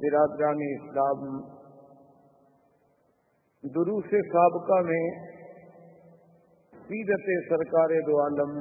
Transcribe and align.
برادران 0.00 0.60
اسلام، 0.64 1.22
دروس 3.64 4.12
سابقہ 4.28 4.80
میں 4.80 5.04
سیرت 6.72 7.30
سرکار 7.48 7.94
دو 8.06 8.20
عالم 8.22 8.52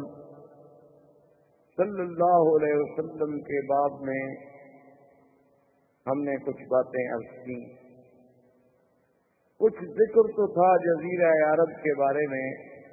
صلی 1.78 2.02
اللہ 2.02 2.48
علیہ 2.54 2.80
وسلم 2.80 3.36
کے 3.42 3.60
باب 3.68 4.02
میں 4.02 4.24
ہم 6.06 6.24
نے 6.24 6.36
کچھ 6.46 6.64
باتیں 6.68 7.04
عرض 7.14 7.30
کی 7.44 7.60
کچھ 9.62 9.84
ذکر 9.94 10.34
تو 10.36 10.48
تھا 10.54 10.72
جزیرہ 10.82 11.32
عرب 11.46 11.78
کے 11.84 11.96
بارے 12.00 12.26
میں 12.28 12.44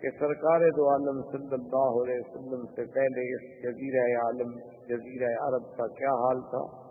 کہ 0.01 0.11
سرکار 0.19 0.69
دو 0.77 0.89
عالم 0.91 1.21
صلی 1.33 1.55
اللہ 1.55 2.01
علیہ 2.03 2.23
وسلم 2.23 2.65
سے 2.77 2.85
پہلے 2.95 3.29
اس 3.35 3.51
جزیرہ 3.63 4.07
عالم، 4.23 4.57
جزیرہ 4.89 5.37
عرب 5.43 5.77
کا 5.77 5.87
کیا 5.99 6.17
حال 6.23 6.41
تھا۔ 6.51 6.84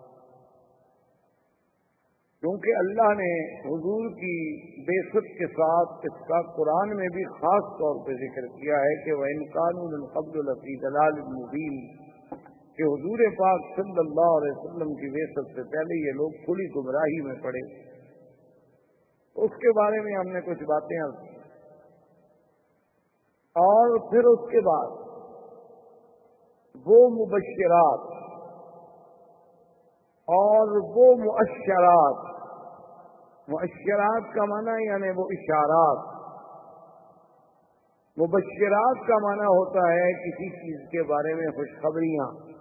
کیونکہ 2.44 2.78
اللہ 2.78 3.12
نے 3.14 3.28
حضور 3.66 4.08
کی 4.14 4.32
بے 4.88 4.96
کے 5.28 5.48
ساتھ 5.48 6.06
اس 6.06 6.16
کا 6.28 6.42
قرآن 6.56 6.90
میں 6.96 7.06
بھی 7.08 7.24
خاص 7.36 7.70
طور 7.74 8.00
پہ 8.08 8.14
ذکر 8.14 8.48
کیا 8.56 8.80
ہے 8.80 8.98
کہ 9.06 9.14
وہ 9.14 9.26
انکان 9.26 9.80
قبل 10.14 10.40
الفی 10.40 10.76
دلال 10.76 11.22
المبین 11.22 11.78
کہ 12.78 12.84
حضور 12.84 13.24
پاک 13.38 13.70
صلی 13.76 14.00
اللہ 14.00 14.34
علیہ 14.34 14.58
وسلم 14.58 14.92
کی 14.94 15.10
بے 15.10 15.26
سے 15.28 15.64
پہلے 15.72 16.00
یہ 16.08 16.12
لوگ 16.12 16.32
کھلی 16.32 16.66
گمراہی 16.76 17.22
میں 17.22 17.36
پڑے۔ 17.44 17.62
اس 19.36 19.56
کے 19.56 19.72
بارے 19.72 20.02
میں 20.02 20.14
ہم 20.14 20.34
نے 20.34 20.42
کچھ 20.42 20.64
باتیں 20.64 20.98
اور 23.56 24.12
پھر 24.12 24.24
اس 24.24 24.52
کے 24.52 24.66
بعد 24.68 25.00
وہ 26.86 27.00
مبشرات 27.10 28.12
اور 30.28 30.78
وہ 30.96 31.16
معشرات 31.16 32.33
معشرات 33.48 34.34
کا 34.36 34.46
معنی 34.46 34.86
یعنی 34.88 35.10
وہ 35.16 35.28
اشارات۔ 35.32 36.24
مبشرات 38.20 39.08
کا 39.08 39.16
معنی 39.28 39.46
ہوتا 39.46 39.92
ہے 39.94 40.14
کسی 40.14 40.50
چیز 40.50 40.90
کے 40.90 41.04
بارے 41.04 41.34
میں 41.34 41.48
خوشخبریاں۔ 41.48 42.54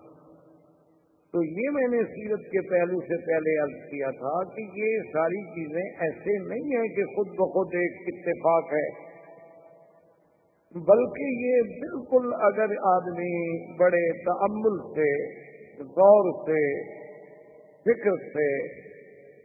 تو 1.33 1.43
یہ 1.43 1.71
میں 1.71 1.89
نے 1.89 2.05
سیرت 2.05 2.41
کے 2.41 2.69
پہلو 2.71 3.01
سے 3.01 3.17
پہلے 3.27 3.63
عرض 3.63 3.91
کیا 3.91 4.11
تھا 4.11 4.55
کہ 4.55 4.61
یہ 4.61 4.99
ساری 5.13 5.43
چیزیں 5.51 5.83
ایسے 5.83 6.49
نہیں 6.49 6.77
ہیں 6.77 6.89
کہ 6.89 7.05
خود 7.05 7.27
بخود 7.27 7.75
ایک 7.75 8.15
اتفاق 8.15 8.73
ہے۔ 8.73 9.13
بلکہ 10.75 11.23
یہ 11.23 11.63
بالکل 11.63 12.35
اگر 12.35 12.75
آدمی 12.85 13.77
بڑے 13.77 14.25
تعمل 14.25 14.95
سے، 14.95 15.37
غور 15.83 16.45
سے، 16.49 16.93
فکر 17.85 18.17
سے 18.17 18.83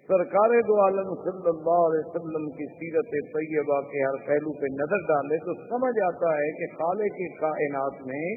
سرکار 0.08 0.62
دو 0.62 0.84
عالم 0.84 1.16
صلی 1.16 1.50
اللہ 1.50 1.80
علیہ 1.88 2.04
وسلم 2.06 2.50
کی 2.50 2.66
سیرت 2.66 3.10
طیبہ 3.12 3.82
کے 3.82 4.04
ہر 4.04 4.28
پہلو 4.28 4.54
پہ 4.62 4.66
نظر 4.66 5.02
ڈالے 5.08 5.38
تو 5.38 5.54
سمجھ 5.54 6.00
آتا 6.04 6.38
ہے 6.38 6.52
کہ 6.52 6.76
خالے 6.76 7.10
کی 7.10 7.36
کائنات 7.36 8.08
میں 8.08 8.36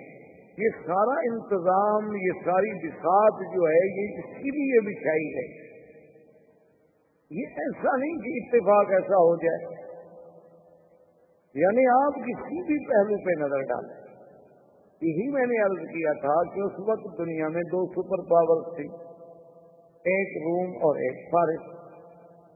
یہ 0.58 0.68
سارا 0.86 1.20
انتظام، 1.32 2.12
یہ 2.12 2.32
ساری 2.44 2.88
بساط 2.88 3.54
جو 3.54 3.68
ہے، 3.68 4.02
یہ 4.02 4.18
اس 4.18 4.44
لیے 4.44 4.80
بچھائی 4.80 5.28
ہے۔ 5.28 5.46
یہ 7.30 7.46
ایسا 7.46 7.96
نہیں 7.96 8.16
کہ 8.16 8.30
اتفاق 8.36 8.90
ایسا 8.90 9.16
ہو 9.16 9.36
جائے۔ 9.36 9.64
یعنی 11.54 11.86
آپ 12.04 12.14
کسی 12.14 12.62
بھی 12.66 12.86
پہلو 12.88 13.24
پہ 13.24 13.44
نظر 13.44 13.60
ڈالیں۔ 13.60 14.00
یہی 15.02 15.30
میں 15.30 15.46
نے 15.46 15.62
عرض 15.62 15.88
کیا 15.88 16.12
تھا 16.12 16.54
کہ 16.54 16.60
اس 16.60 16.88
وقت 16.88 17.18
دنیا 17.18 17.48
میں 17.48 17.62
دو 17.62 17.86
سپر 17.86 18.30
پاور 18.30 18.76
تھی 18.76 19.09
ایک 20.04 20.42
روم 20.42 20.76
اور 20.76 20.96
ایک 20.96 21.32
فارس۔ 21.32 21.80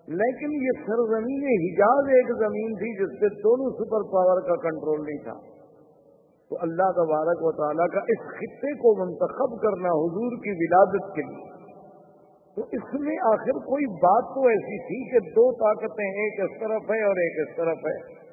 لیکن 0.09 0.53
یہ 0.53 0.87
سرزمین 0.87 1.45
حجاز 1.45 2.05
ایک 2.09 2.27
زمین 2.39 2.75
تھی 2.75 2.95
جس 2.95 3.19
سے 3.21 3.43
دونوں 3.43 3.71
سپر 3.71 4.03
پاور 4.03 4.41
کا 4.41 4.57
کنٹرول 4.57 5.01
نہیں 5.01 5.23
تھا۔ 5.23 5.55
تو 6.51 6.57
اللہ 6.61 6.93
تبارک 6.93 7.39
و 7.41 7.53
تعالیٰ 7.53 7.89
کا 7.89 7.99
اس 7.99 8.19
خطے 8.19 8.75
کو 8.75 9.05
منتخب 9.05 9.63
کرنا 9.63 9.89
حضور 9.89 10.37
کی 10.37 10.51
ولادت 10.51 11.15
کے 11.15 11.23
لیے۔ 11.23 11.55
تو 12.57 12.63
اس 12.73 13.01
میں 13.01 13.17
آخر 13.27 13.53
کوئی 13.53 13.87
بات 13.87 14.35
تو 14.35 14.47
ایسی 14.47 14.87
تھی 14.87 15.11
کہ 15.11 15.31
دو 15.31 15.53
طاقتیں 15.53 16.05
ایک 16.05 16.41
اس 16.41 16.61
طرف 16.61 16.91
ہے 16.91 17.03
اور 17.03 17.17
ایک 17.17 17.49
اس 17.49 17.57
طرف 17.57 17.77
ہے۔ 17.77 18.24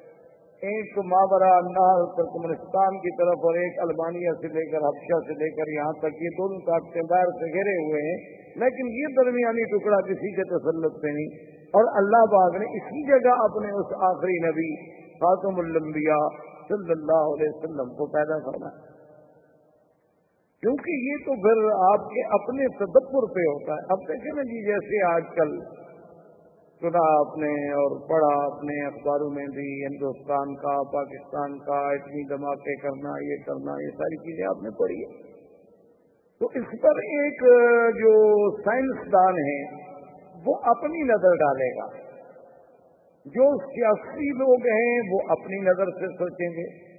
ایک 0.62 0.98
مابرا 1.10 1.46
اللہ 1.60 2.02
ترکمنستان 2.16 2.98
کی 3.04 3.12
طرف 3.20 3.46
اور 3.48 3.56
ایک 3.60 3.78
المانیہ 3.84 4.34
سے 4.42 4.50
لے 4.56 4.62
کر 4.72 4.84
حفشہ 4.88 5.16
سے 5.28 5.34
لے 5.40 5.48
کر 5.56 5.72
یہاں 5.76 5.94
تک، 6.02 6.20
یہ 6.24 6.36
دونوں 6.36 6.58
طاقتیں 6.68 7.00
باہر 7.12 7.32
سے 7.40 7.48
گھرے 7.54 7.74
ہوئے 7.78 8.02
ہیں، 8.04 8.12
لیکن 8.62 8.92
یہ 8.98 9.16
درمیانی 9.16 9.64
ٹکڑا 9.72 9.98
کسی 10.10 10.30
کے 10.36 10.46
تسلط 10.52 11.00
پہ 11.02 11.14
نہیں۔ 11.16 11.34
اور 11.78 11.90
اللہ 12.00 12.24
باغ 12.32 12.60
نے 12.62 12.70
اسی 12.78 13.02
جگہ 13.08 13.34
اپنے 13.42 13.74
اس 13.80 13.92
آخری 14.10 14.38
نبی 14.46 14.70
خاتم 15.20 15.60
الانبیاء 15.64 16.22
صلی 16.70 16.96
اللہ 16.96 17.28
علیہ 17.34 17.52
وسلم 17.52 17.92
کو 18.00 18.08
پیدا 18.16 18.38
کرنا 18.46 18.72
کیونکہ 20.62 21.04
یہ 21.04 21.22
تو 21.28 21.36
پھر 21.44 21.62
آپ 21.84 22.10
کے 22.10 22.24
اپنے 22.36 22.66
تدبر 22.80 23.24
پہ 23.36 23.46
ہوتا 23.46 23.78
ہے۔ 23.78 23.86
اب 23.94 24.04
دیکھیں 24.10 24.32
نا 24.34 24.42
جی 24.50 24.60
جیسے 24.66 25.00
آج 25.06 25.30
کل 25.38 25.56
سنا 26.82 27.20
آپ 27.20 27.38
نے 27.38 27.72
اور 27.72 28.08
پڑھا 28.08 28.56
اپنے 28.56 28.86
اخباروں 28.86 29.30
میں 29.30 29.46
بھی، 29.46 29.84
ہندوستان 29.86 30.54
کا، 30.54 30.82
پاکستان 30.92 31.58
کا، 31.58 31.88
اتنی 31.92 32.28
دھماکے 32.28 32.74
کرنا، 32.76 33.12
یہ 33.22 33.36
کرنا، 33.46 33.72
یہ 33.82 33.90
ساری 33.90 34.16
چیزیں 34.16 34.44
آپ 34.44 34.62
نے 34.62 34.70
پڑھی 34.70 34.96
ہے 34.96 35.32
تو 36.40 36.46
اس 36.46 36.82
پر 36.82 36.96
ایک، 36.96 37.42
جو 37.94 38.14
سائنسدان 38.62 39.34
ہے 39.34 39.82
وہ 40.46 40.54
اپنی 40.64 41.02
نظر 41.02 41.36
ڈالے 41.36 41.70
گا۔ 41.76 41.86
جو 43.26 43.58
سیاسی 43.58 44.28
لوگ 44.28 44.66
ہیں، 44.66 45.00
وہ 45.12 45.18
اپنی 45.28 45.60
نظر 45.60 45.84
سے 45.84 46.06
سوچیں 46.18 46.50
گے۔ 46.50 46.92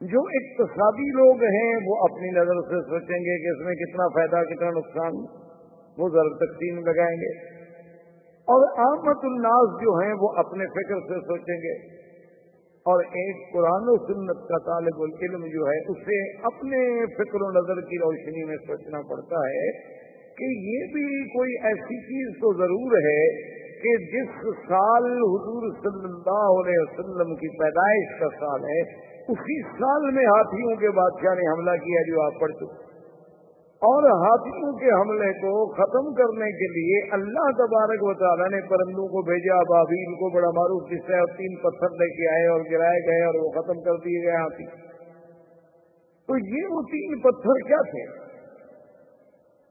جو 0.00 0.20
اقتصادی 0.20 1.10
لوگ 1.10 1.42
ہیں، 1.42 1.74
وہ 1.86 1.96
اپنی 2.00 2.30
نظر 2.30 2.60
سے 2.60 2.88
سوچیں 2.90 3.18
گے 3.18 3.42
کہ 3.42 3.60
اس 3.60 3.66
میں 3.66 3.74
کتنا 3.74 4.08
فائدہ، 4.08 4.54
کتنا 4.54 4.70
نقصان، 4.70 5.12
وہ 5.98 6.08
ضرور 6.08 6.36
تقسیم 6.36 6.78
لگائیں 6.78 7.16
گے۔ 7.16 7.55
اور 8.48 8.64
احمد 8.86 9.24
الناس 9.24 9.76
جو 9.82 9.94
ہیں 9.94 10.12
وہ 10.20 10.28
اپنے 10.36 10.66
فکر 10.74 11.00
سے 11.06 11.16
سوچیں 11.22 11.56
گے 11.56 11.72
اور 12.86 13.02
ایک 13.20 13.38
قرآن 13.52 13.88
و 13.88 13.96
سنت 14.06 14.42
کا 14.48 14.58
طالب 14.66 15.00
العلم 15.00 15.46
جو 15.46 15.64
ہے 15.66 15.76
اسے 15.94 16.18
اپنے 16.42 16.82
فکر 17.16 17.44
و 17.46 17.50
نظر 17.50 17.80
کی 17.88 17.98
روشنی 17.98 18.44
میں 18.44 18.58
سوچنا 18.66 19.00
پڑتا 19.08 19.42
ہے 19.48 19.66
کہ 20.38 20.50
یہ 20.66 20.86
بھی 20.92 21.04
کوئی 21.34 21.58
ایسی 21.62 21.98
چیز 22.06 22.32
تو 22.40 22.52
ضرور 22.58 22.96
ہے 23.04 23.20
کہ 23.82 23.96
جس 24.06 24.38
سال 24.68 25.10
حضور 25.12 25.68
صلی 25.82 26.04
اللہ 26.04 26.46
علیہ 26.62 26.84
وسلم 26.84 27.34
کی 27.34 27.48
پیدائش 27.58 28.14
کا 28.20 28.28
سال 28.40 28.64
ہے، 28.64 28.80
اسی 29.28 29.56
سال 29.72 30.10
میں 30.14 30.24
ہاتھیوں 30.26 30.76
کے 30.76 30.90
بادشاہ 30.96 31.34
نے 31.34 31.48
حملہ 31.50 31.76
کیا 31.78 32.02
جو 32.08 32.20
آپ 32.22 32.40
پڑھ 32.40 32.52
چکے 32.52 32.85
اور 33.82 34.06
ہاتھیوں 34.20 34.70
کے 34.78 34.92
حملے 34.92 35.32
کو 35.32 35.50
ختم 35.72 36.06
کرنے 36.14 36.46
کے 36.60 36.68
لیے 36.76 37.00
اللہ 37.12 37.48
تبارک 37.58 38.04
و 38.04 38.14
تعالیٰ 38.14 38.50
نے 38.50 38.60
پرندوں 38.68 39.06
کو 39.06 39.22
بھیجا، 39.22 39.58
بابیل 39.62 40.14
کو 40.14 40.30
بڑا 40.34 40.50
معروف 40.50 40.90
جس 40.90 41.02
سے 41.06 41.18
تین 41.36 41.56
پتھر 41.56 41.98
لے 42.02 42.08
کے 42.08 42.28
آئے 42.34 42.46
اور 42.46 42.60
گرائے 42.70 43.02
گئے 43.08 43.24
اور 43.24 43.40
وہ 43.40 43.50
ختم 43.50 43.82
کر 43.82 43.98
دیے 44.04 44.22
گئے 44.26 44.36
ہاتھی۔ 44.36 44.68
تو 46.28 46.38
یہ 46.54 46.70
وہ 46.70 46.80
تین 46.92 47.18
پتھر 47.20 47.60
کیا 47.66 47.82
تھے؟ 47.90 48.06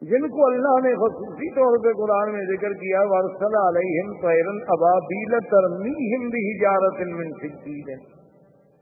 جن 0.02 0.28
کو 0.28 0.46
اللہ 0.46 0.76
نے 0.84 0.94
خصوصی 0.96 1.50
طور 1.56 1.78
پہ 1.84 1.94
قرآن 1.94 2.32
میں 2.34 2.44
ذکر 2.46 2.74
کیا 2.74 3.02
ورسل 3.04 3.56
علیہم 3.60 4.12
پیرن 4.22 4.60
ابابیل 4.68 5.40
ترمیم 5.50 6.28
بھی 6.30 6.44
جارت 6.62 7.02
من 7.14 7.32
سکیل 7.44 7.92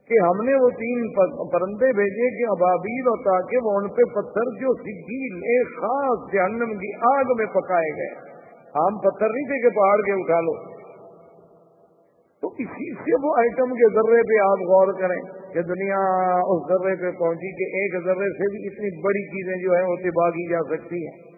کہ 0.08 0.14
ہم 0.22 0.44
نے 0.44 0.54
وہ 0.54 0.68
تین 0.68 1.08
پرندے 1.52 1.92
بھیجے 1.92 2.30
کہ 2.38 2.50
ابابیل 2.50 3.06
اور 3.08 3.18
تاکہ 3.24 3.56
وہ 3.62 3.70
ان 3.76 3.88
پہ 3.88 4.02
پتھر 4.02 4.50
جو 4.60 4.74
سکیل 4.74 5.36
ایک 5.36 5.66
خاص 5.76 6.32
جہنم 6.32 6.78
کی 6.78 6.94
آگ 6.94 7.24
میں 7.38 7.46
پکائے 7.46 7.90
گئے۔ 7.96 8.34
عام 8.82 8.98
پتھر 8.98 9.28
نہیں 9.28 9.44
تھے 9.44 9.62
کہ 9.62 9.74
پہاڑ 9.74 9.96
کے 9.96 10.12
اٹھا 10.12 10.40
لو۔ 10.40 10.84
تو 12.40 12.48
اسی 12.58 12.94
سے 12.94 13.26
وہ 13.26 13.34
آئٹم 13.38 13.70
کے 13.70 13.88
ذرے 13.94 14.22
پہ 14.22 14.42
آپ 14.42 14.58
غور 14.58 14.92
کریں 15.00 15.52
کہ 15.54 15.62
دنیا 15.62 16.02
اس 16.40 16.62
ذرے 16.68 16.96
پہ 16.96 17.18
پہنچی 17.18 17.50
کہ 17.50 17.76
ایک 17.76 18.04
ذرے 18.04 18.32
سے 18.38 18.50
بھی 18.50 18.66
اتنی 18.66 19.02
بڑی 19.02 19.22
چیزیں 19.28 19.62
جو 19.62 19.72
ہیں 19.72 19.84
وہ 19.84 19.96
تباہ 19.96 20.30
کی 20.30 20.50
جا 20.50 20.76
سکتی 20.76 21.06
ہیں۔ 21.06 21.34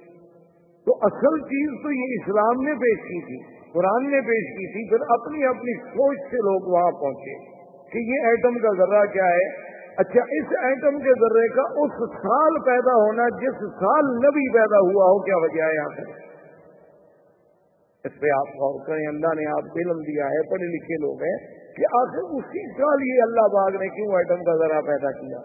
تو 0.86 0.98
اصل 1.02 1.40
چیز 1.40 1.82
تو 1.82 1.90
یہ 1.90 2.16
اسلام 2.18 2.62
نے 2.62 2.72
پیش 2.72 2.98
کی 3.02 3.24
تھی، 3.24 3.56
قرآن 3.72 4.10
نے 4.10 4.20
پیش 4.20 4.48
کی 4.58 4.72
تھی، 4.72 4.88
پھر 4.88 5.04
اپنی 5.08 5.44
اپنی 5.44 5.80
سوچ 5.80 6.18
سے 6.30 6.36
لوگ 6.36 6.72
وہاں 6.72 6.90
پہنچے۔ 6.90 7.56
کہ 7.92 8.04
یہ 8.10 8.28
ایٹم 8.28 8.58
کا 8.58 8.72
ذرہ 8.78 9.00
کیا 9.14 9.32
ہے؟ 9.32 9.48
اچھا 10.02 10.22
اس 10.36 10.54
ایٹم 10.60 10.96
کے 11.02 11.12
ذرے 11.20 11.42
کا 11.56 11.66
اس 11.82 11.98
سال 12.14 12.56
پیدا 12.64 12.94
ہونا، 13.00 13.26
جس 13.42 13.60
سال 13.76 14.08
نبی 14.22 14.46
پیدا 14.56 14.80
ہوا 14.86 15.10
ہو، 15.10 15.20
کیا 15.28 15.42
وجہ 15.44 15.62
ہے 15.66 15.76
یہاں 15.76 15.92
پہ 15.98 16.08
اس 18.04 18.18
پہ 18.20 18.32
آپ 18.38 18.50
غور 18.56 18.74
کریں، 18.86 19.04
اللہ 19.06 19.36
نے 19.36 19.46
آپ 19.52 19.78
علم 19.82 20.02
دیا 20.08 20.26
ہے، 20.32 20.42
پڑھے 20.50 20.66
لکھے 20.72 20.98
لوگ 21.04 21.22
ہیں 21.28 21.36
کہ 21.78 21.88
آخر 22.00 22.34
اسی 22.40 22.66
سال 22.74 23.06
یہ 23.06 23.22
اللہ 23.22 23.48
باغ 23.54 23.78
نے 23.80 23.88
کیوں 23.94 24.10
ایٹم 24.18 24.44
کا 24.44 24.58
ذرا 24.60 24.82
پیدا 24.90 25.10
کیا؟ 25.16 25.40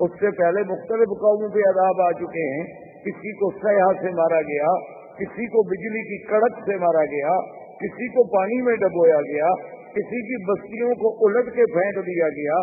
اس 0.00 0.16
سے 0.20 0.32
پہلے 0.38 0.64
مختلف 0.70 1.12
قوموں 1.20 1.52
پہ 1.54 1.68
عذاب 1.68 2.00
آ 2.06 2.08
چکے 2.22 2.48
ہیں، 2.54 2.64
کسی 3.04 3.36
کو 3.42 3.50
سیاح 3.60 3.92
سے 4.00 4.12
مارا 4.16 4.40
گیا، 4.48 4.72
کسی 5.18 5.46
کو 5.54 5.62
بجلی 5.68 6.02
کی 6.08 6.18
کڑک 6.26 6.58
سے 6.66 6.76
مارا 6.80 7.04
گیا، 7.12 7.36
کسی 7.82 8.08
کو 8.16 8.24
پانی 8.32 8.60
میں 8.62 8.76
ڈبویا 8.82 9.20
گیا 9.28 9.52
کسی 9.94 10.22
کی 10.28 10.38
بستیوں 10.50 10.94
کو 10.94 11.26
الٹ 11.26 11.44
کے 11.44 11.64
پھینک 11.74 12.06
دیا 12.06 12.28
گیا، 12.28 12.58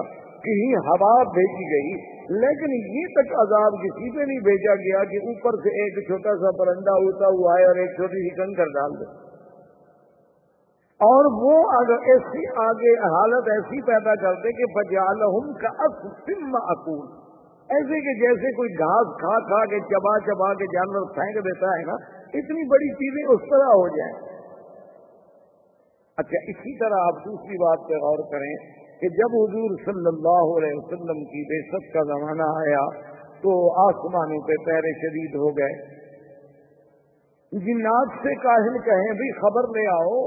کہیں 0.46 0.76
ہوا 0.90 1.24
بھیجی 1.24 1.66
گئی۔ 1.74 2.22
لیکن 2.42 2.76
یہ 2.98 3.16
تک 3.16 3.34
عذاب 3.34 3.74
کسی 3.84 4.18
پہ 4.18 4.22
نہیں 4.22 4.40
بھیجا 4.40 4.76
گیا 4.76 5.04
کہ 5.04 5.18
اوپر 5.26 5.58
سے 5.64 5.70
ایک 5.70 6.08
چھوٹا 6.08 6.36
سا 6.36 6.52
پرندہ 6.64 6.96
اڑتا 6.96 7.28
ہوا 7.28 7.60
ہے 7.60 7.66
اور 7.66 7.76
ایک 7.76 7.90
چھوٹی 7.96 8.24
سی 8.24 8.30
کنکر 8.30 8.64
ڈال 8.64 9.00
دے۔ 9.00 9.32
اور 11.02 11.28
وہ 11.44 11.72
اگر 11.72 12.04
ایسی 12.14 12.48
آگے 12.64 12.94
حالت 13.16 13.50
ایسی 13.52 13.82
پیدا 13.82 14.16
کر 14.16 14.34
دے 14.44 14.52
کہ 14.52 14.66
بجالحم 14.76 15.54
کا 15.54 15.74
سم 16.04 16.56
اکول 16.56 17.22
ایسے 17.70 18.00
کہ 18.00 18.14
جیسے 18.22 18.52
کوئی 18.52 18.70
گھاس 18.70 19.18
کھا 19.20 19.40
کھا 19.40 19.66
کے 19.66 19.80
چبا 19.80 20.20
چبا 20.20 20.54
کے 20.54 20.66
جانور 20.66 21.14
پھینک 21.16 21.46
دیتا 21.46 21.68
ہے 21.68 21.86
نا، 21.86 21.94
اتنی 22.34 22.68
بڑی 22.70 22.94
چیزیں 22.94 23.36
اس 23.36 23.50
طرح 23.50 23.74
ہو 23.74 23.88
جائیں۔ 23.98 24.31
اچھا 26.22 26.40
اسی 26.52 26.74
طرح 26.80 27.06
آپ 27.06 27.22
دوسری 27.26 27.58
بات 27.64 27.88
پہ 27.90 28.00
غور 28.04 28.24
کریں 28.32 28.52
کہ 29.02 29.10
جب 29.20 29.38
حضور 29.38 29.78
صلی 29.86 30.10
اللہ 30.12 30.52
علیہ 30.58 30.80
وسلم 30.80 31.24
کی 31.32 31.44
بے 31.52 31.62
ست 31.70 31.88
کا 31.94 32.04
زمانہ 32.10 32.50
آیا 32.58 32.84
تو 33.44 33.54
آسمانوں 33.84 34.42
پہ 34.48 34.58
پیر 34.66 34.88
شدید 35.04 35.36
ہو 35.36 35.50
گئے۔ 35.58 35.74
جنات 37.52 38.18
سے 38.24 38.36
کاہل 38.36 38.78
کہیں 38.80 39.14
بھی 39.22 39.30
خبر 39.40 39.70
لے 39.78 39.88
آؤ، 39.94 40.20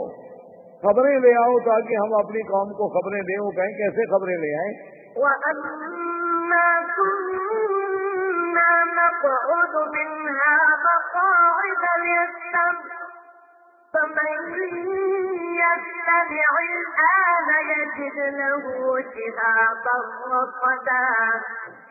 خبریں 0.82 1.18
لے 1.18 1.34
آؤ 1.42 1.58
تاکہ 1.58 1.94
ہم 1.94 2.14
اپنی 2.14 2.42
قوم 2.48 2.72
کو 2.80 2.88
خبریں 2.88 3.20
دیں، 3.20 3.38
وہ 3.44 3.50
کہیں 3.50 3.76
کیسے 3.76 4.08
خبریں 4.10 4.36
لے 4.36 4.54
آئیں؟ 4.58 4.74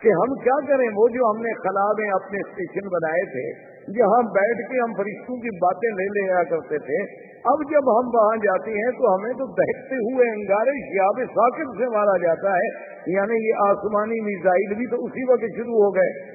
کہ 0.02 0.08
ہم 0.08 0.34
کیا 0.34 0.66
کریں 0.66 0.88
وہ 0.94 1.08
جو 1.08 1.30
ہم 1.30 1.42
نے 1.42 1.54
خلا 1.54 1.86
میں 1.92 2.10
اپنے 2.10 2.38
اسٹیشن 2.48 2.88
بنائے 2.88 3.24
تھے، 3.24 3.74
جہاں 3.98 4.22
بیٹھ 4.22 4.58
کے 4.58 4.82
ہم 4.82 4.92
فرشتوں 4.92 5.36
کی 5.36 5.58
باتیں 5.58 5.90
لے 5.90 6.04
لیا 6.04 6.42
کرتے 6.42 6.78
تھے۔ 6.78 7.24
اب 7.34 7.70
جب 7.70 7.78
ہم 7.78 8.10
وہاں 8.14 8.36
جاتے 8.36 8.70
ہیں 8.70 8.90
تو 8.90 9.14
ہمیں 9.14 9.32
تو 9.32 9.46
بہتے 9.46 9.94
ہوئے 9.94 10.30
انگارے 10.30 10.70
شیاب 10.70 11.28
ثاقب 11.28 11.78
سے 11.78 11.88
مارا 11.88 12.16
جاتا 12.16 12.56
ہے۔ 12.56 12.94
یعنی 13.06 13.48
یہ 13.48 13.54
آسمانی 13.68 14.20
میزائل 14.20 14.74
بھی 14.74 14.86
تو 14.86 15.04
اسی 15.04 15.32
وقت 15.32 15.40
شروع 15.40 15.84
ہو 15.84 15.94
گئے۔ 15.94 16.34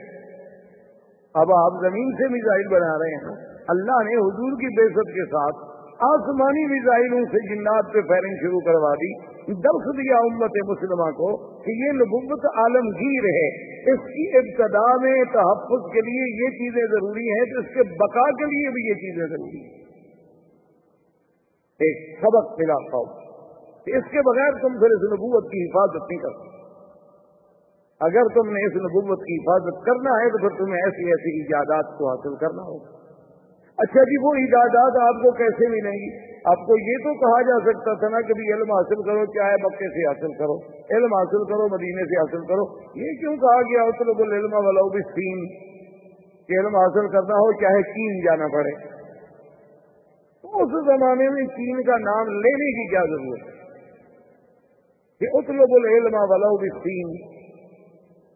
اب 1.34 1.52
آپ 1.54 1.82
زمین 1.82 2.12
سے 2.12 2.28
میزائل 2.28 2.68
بنا 2.68 2.98
رہے 3.00 3.16
ہیں۔ 3.16 3.50
اللہ 3.68 4.04
نے 4.04 4.16
حضور 4.16 4.52
کی 4.52 4.82
بے 4.82 4.88
کے 4.94 5.26
ساتھ 5.26 5.69
آسمانی 6.08 6.66
میزائلوں 6.66 7.26
سے 7.32 7.56
جنات 7.56 7.94
پہ 7.94 8.02
فائرنگ 8.02 8.36
شروع 8.42 8.60
کروا 8.60 8.94
دی۔ 8.94 9.10
درس 9.54 9.88
دیا 9.98 10.18
امت 10.18 10.58
مسلمہ 10.68 11.12
کو 11.12 11.60
کہ 11.64 11.72
یہ 11.72 11.92
نبوت 11.92 12.46
عالمگیر 12.46 13.28
ہے۔ 13.38 13.48
اس 13.94 14.00
کی 14.00 14.38
ابتدا 14.38 14.98
میں 15.02 15.24
تحفظ 15.24 15.92
کے 15.94 16.02
لیے 16.02 16.44
یہ 16.44 16.50
چیزیں 16.50 16.84
ضروری 16.92 17.28
ہیں، 17.30 17.46
تو 17.54 17.60
اس 17.60 17.74
کے 17.74 17.84
بقا 18.04 18.30
کے 18.32 18.46
لیے 18.46 18.70
بھی 18.70 18.88
یہ 18.90 18.94
چیزیں 18.94 19.28
ضروری 19.28 19.62
ہیں۔ 19.64 19.80
ایک 21.80 22.20
سبق 22.20 22.60
ملا 22.60 22.78
کہ 23.86 23.98
اس 23.98 24.04
کے 24.12 24.22
بغیر 24.22 24.52
تم 24.52 24.80
پھر 24.80 24.96
اس 24.96 25.04
نبوت 25.14 25.52
کی 25.52 25.64
حفاظت 25.64 26.12
نہیں 26.12 26.20
کر 26.20 26.60
اگر 28.02 28.24
تم 28.36 28.50
نے 28.50 28.66
اس 28.66 28.76
نبوت 28.76 29.20
کی 29.20 29.36
حفاظت 29.36 29.86
کرنا 29.86 30.12
ہے 30.12 30.30
تو 30.30 30.38
پھر 30.38 30.58
تمہیں 30.58 30.76
ایسی 30.76 31.08
ایسی 31.08 31.42
ایجادات 31.42 31.98
کو 31.98 32.10
حاصل 32.10 32.36
کرنا 32.36 32.62
ہوگا۔ 32.62 32.99
اچھا 33.80 34.04
جی 34.04 34.26
وہ 34.26 34.34
ایجادات 34.34 35.16
آپ 35.16 35.22
کو 35.24 35.32
کیسے 35.32 35.68
ملیں 35.68 35.92
گی؟ 35.92 36.30
آپ 36.46 36.60
کو 36.68 36.90
یہ 36.90 36.98
تو 36.98 37.14
کہا 37.20 37.42
جا 37.42 37.58
سکتا 37.60 37.94
تھا 37.94 38.10
نا 38.10 38.22
کہ 38.22 38.34
علم 38.54 38.72
حاصل 38.72 39.04
کرو، 39.04 39.26
چاہے 39.26 39.56
مکے 39.64 39.90
سے 39.90 40.08
حاصل 40.08 40.34
کرو، 40.34 40.56
علم 40.96 41.14
حاصل 41.14 41.44
کرو، 41.44 41.74
مدینے 41.74 42.04
سے 42.06 42.20
حاصل 42.20 42.48
کرو۔ 42.48 42.80
یہ 43.00 43.20
کیوں 43.20 43.38
کہا 43.38 43.62
گیا؟ 43.62 43.84
اتر 43.84 44.34
علم 44.34 44.54
والا 44.54 44.82
بھی 44.82 45.02
سین 45.02 45.46
کہ 46.48 46.60
علم 46.60 46.76
حاصل 46.76 47.08
کرنا 47.08 47.36
ہو، 47.36 47.62
چاہے 47.62 47.82
چین 47.82 48.26
جانا 48.26 48.48
پڑے۔ 48.48 49.00
اس 50.44 50.70
زمانے 50.70 51.30
میں 51.30 51.44
چین 51.44 51.84
کا 51.84 51.98
نام 51.98 52.28
لینے 52.28 52.72
کی 52.72 52.90
کیا 52.90 53.02
ضرورت 53.02 53.48
ہے؟ 53.48 53.60
کہ 55.20 55.26
اتلب 55.34 55.72
العلم 55.72 56.14
والا 56.14 56.48
بھی 56.48 56.70
سین 56.70 57.39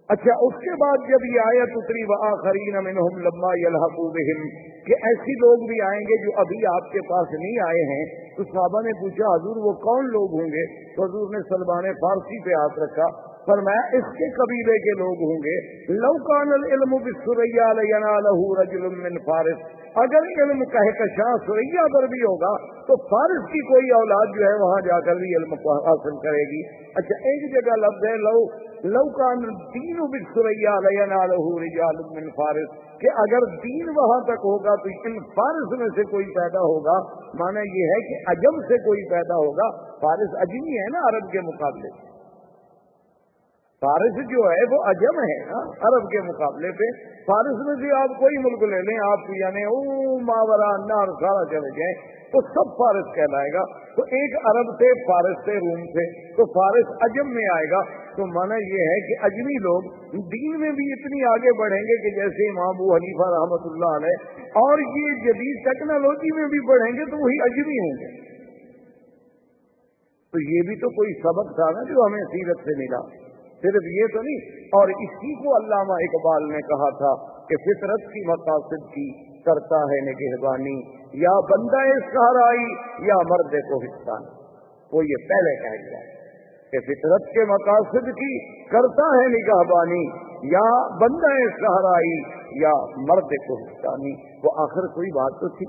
اچھا 0.09 0.33
اس 0.45 0.53
کے 0.53 0.71
بعد 0.71 0.97
جب 1.09 1.25
یہ 1.33 1.39
آیت 1.39 1.69
اتری 1.75 2.03
و 2.03 2.25
آخرین 2.27 2.83
منہم 2.83 3.19
لما 3.19 3.51
یلحقو 3.55 4.07
بہم، 4.13 4.41
کہ 4.87 4.93
ایسی 5.03 5.31
لوگ 5.31 5.67
بھی 5.67 5.81
آئیں 5.81 6.01
گے 6.01 6.25
جو 6.25 6.31
ابھی 6.37 6.65
آپ 6.65 6.91
کے 6.91 6.99
پاس 7.09 7.27
نہیں 7.31 7.59
آئے 7.67 7.83
ہیں۔ 7.91 8.05
تو 8.37 8.43
صحابہ 8.43 8.81
نے 8.81 8.91
پوچھا، 9.01 9.35
حضور 9.35 9.61
وہ 9.65 9.73
کون 9.73 10.05
لوگ 10.05 10.39
ہوں 10.39 10.47
گے؟ 10.47 10.65
تو 10.95 11.03
حضور 11.03 11.35
نے 11.35 11.39
سلمان 11.49 11.93
فارسی 11.93 12.43
پہ 12.45 12.49
ہاتھ 12.49 12.79
رکھا، 12.79 13.33
فرمایا، 13.47 13.83
اس 13.97 14.03
کے 14.17 14.29
قبیلے 14.31 14.79
کے 14.79 14.91
لوگ 14.99 15.23
ہوں 15.29 15.39
گے۔ 15.45 15.55
لوکان 15.93 16.51
العلم 16.53 16.95
بسریا 16.95 17.73
لہو 17.73 18.61
رجل 18.61 18.81
من 18.81 19.17
فارس۔ 19.17 19.63
اگر 19.95 20.29
علم 20.35 20.59
کہکشاں 20.65 21.33
سریا 21.47 21.83
پر 21.93 22.07
بھی 22.07 22.21
ہوگا، 22.21 22.53
تو 22.87 22.95
فارس 22.95 23.49
کی 23.51 23.59
کوئی 23.59 23.89
اولاد 23.91 24.37
جو 24.37 24.45
ہے، 24.45 24.53
وہاں 24.61 24.81
جا 24.85 24.99
کر 24.99 25.15
بھی 25.15 25.35
علم 25.35 25.53
حاصل 25.69 26.15
کرے 26.17 26.45
گی۔ 26.53 26.61
اچھا 26.95 27.15
ایک 27.31 27.51
جگہ 27.53 27.75
لفظ 27.75 28.05
ہے، 28.09 28.15
لو 28.17 28.72
لوکان 28.83 29.37
دین 29.73 29.99
بسریا 30.13 30.73
لہو 31.25 31.59
رجال 31.59 31.95
من 32.15 32.29
فارس، 32.29 32.71
کہ 32.99 33.07
اگر 33.17 33.45
دین 33.63 33.89
وہاں 33.89 34.21
تک 34.23 34.45
ہوگا 34.45 34.75
تو 34.75 34.89
ان 35.03 35.19
فارس 35.35 35.79
میں 35.79 35.87
سے 35.95 36.03
کوئی 36.03 36.25
پیدا 36.25 36.59
ہوگا۔ 36.59 36.97
مانا 37.43 37.59
یہ 37.59 37.93
ہے 37.93 37.99
کہ 38.07 38.15
اجم 38.27 38.59
سے 38.67 38.77
کوئی 38.77 39.09
پیدا 39.09 39.35
ہوگا۔ 39.35 39.69
فارس 40.01 40.35
اجمی 40.39 40.77
ہے 40.77 40.89
نا 40.91 40.99
عرب 41.09 41.31
کے 41.31 41.41
مقابلے۔ 41.41 42.12
فارس 43.83 44.17
جو 44.31 44.43
ہے 44.49 44.65
وہ 44.71 44.79
اجم 44.89 45.17
ہے 45.21 45.37
نا، 45.47 45.61
عرب 45.87 46.09
کے 46.11 46.19
مقابلے 46.25 46.69
پہ۔ 46.81 46.89
فارس 47.27 47.61
میں 47.67 47.75
بھی 47.79 47.89
آپ 47.97 48.13
کوئی 48.19 48.41
ملک 48.43 48.65
لے 48.73 48.81
لیں، 48.89 48.97
آپ 49.05 49.31
یعنی 49.37 49.63
او 49.69 49.79
ماورا 50.27 50.69
نار 50.83 51.15
سارا 51.21 51.45
چلے 51.53 51.71
جائیں 51.77 51.95
تو 52.33 52.41
سب 52.51 52.69
فارس 52.77 53.09
کہلائے 53.15 53.49
گا۔ 53.53 53.63
تو 53.95 54.05
ایک 54.17 54.37
عرب 54.51 54.69
سے 54.77 54.91
فارس 55.07 55.41
سے 55.47 55.55
روم 55.63 55.81
سے 55.95 56.05
تو 56.37 56.45
فارس 56.53 56.93
اجم 57.07 57.33
میں 57.33 57.49
آئے 57.55 57.67
گا۔ 57.71 57.81
تو 58.15 58.25
مانا 58.31 58.57
یہ 58.61 58.89
ہے 58.91 58.95
کہ 59.09 59.17
اجمی 59.27 59.57
لوگ 59.65 59.91
دین 60.33 60.55
میں 60.61 60.71
بھی 60.79 60.87
اتنی 60.95 61.21
آگے 61.29 61.53
بڑھیں 61.59 61.81
گے 61.89 61.97
کہ 62.03 62.13
جیسے 62.17 62.47
امام 62.49 62.69
ابو 62.69 62.89
حلیفہ 62.93 63.29
رحمت 63.35 63.67
اللہ 63.71 63.95
علیہ، 63.99 64.47
اور 64.63 64.83
یہ 64.85 65.19
جدید 65.25 65.63
ٹیکنالوجی 65.65 66.33
میں 66.39 66.47
بھی 66.53 66.61
بڑھیں 66.67 66.91
گے 66.97 67.09
تو 67.11 67.21
وہی 67.23 67.41
اجمی 67.47 67.77
ہوں 67.79 67.99
گے۔ 68.01 68.11
تو 70.33 70.43
یہ 70.45 70.67
بھی 70.67 70.79
تو 70.83 70.91
کوئی 70.99 71.19
سبق 71.23 71.53
تھا 71.57 71.69
نا 71.77 71.85
جو 71.89 72.07
ہمیں 72.07 72.23
سیرت 72.33 72.65
سے 72.69 72.77
ملا۔ 72.77 73.03
صرف 73.63 73.85
یہ 73.91 74.09
تو 74.13 74.21
نہیں، 74.21 74.63
اور 74.77 74.91
اسی 74.97 75.35
کو 75.41 75.51
علامہ 75.57 75.99
اقبال 76.05 76.47
نے 76.47 76.61
کہا 76.67 76.89
تھا 76.95 77.11
کہ 77.49 77.59
فطرت 77.61 78.09
کی 78.13 78.23
مقاصد 78.27 78.89
کی 78.89 79.05
کرتا 79.45 79.79
ہے 79.87 79.99
نگہبانی، 80.05 80.73
یا 81.19 81.35
بندہ 81.47 81.83
سہرائی 82.07 82.67
یا 83.07 83.21
مرد 83.29 83.55
کو 83.69 83.79
حصہ 83.83 84.17
وہ 84.91 85.05
یہ 85.05 85.25
پہلے 85.29 85.55
کہہ 85.61 85.79
گیا 85.79 86.03
کہ 86.73 86.81
فطرت 86.85 87.25
کے 87.33 87.45
مقاصد 87.49 88.07
کی 88.19 88.29
کرتا 88.69 89.07
ہے 89.13 89.25
نگہبانی، 89.33 90.03
یا 90.49 90.67
بندہ 91.01 91.33
سہرائی 91.57 92.15
یا 92.59 92.71
مرد 93.09 93.35
کو 93.43 93.57
حصہ 93.59 93.97
وہ 94.43 94.53
آخر 94.63 94.87
کوئی 94.95 95.11
بات 95.13 95.37
تو 95.41 95.49
تھی۔ 95.57 95.67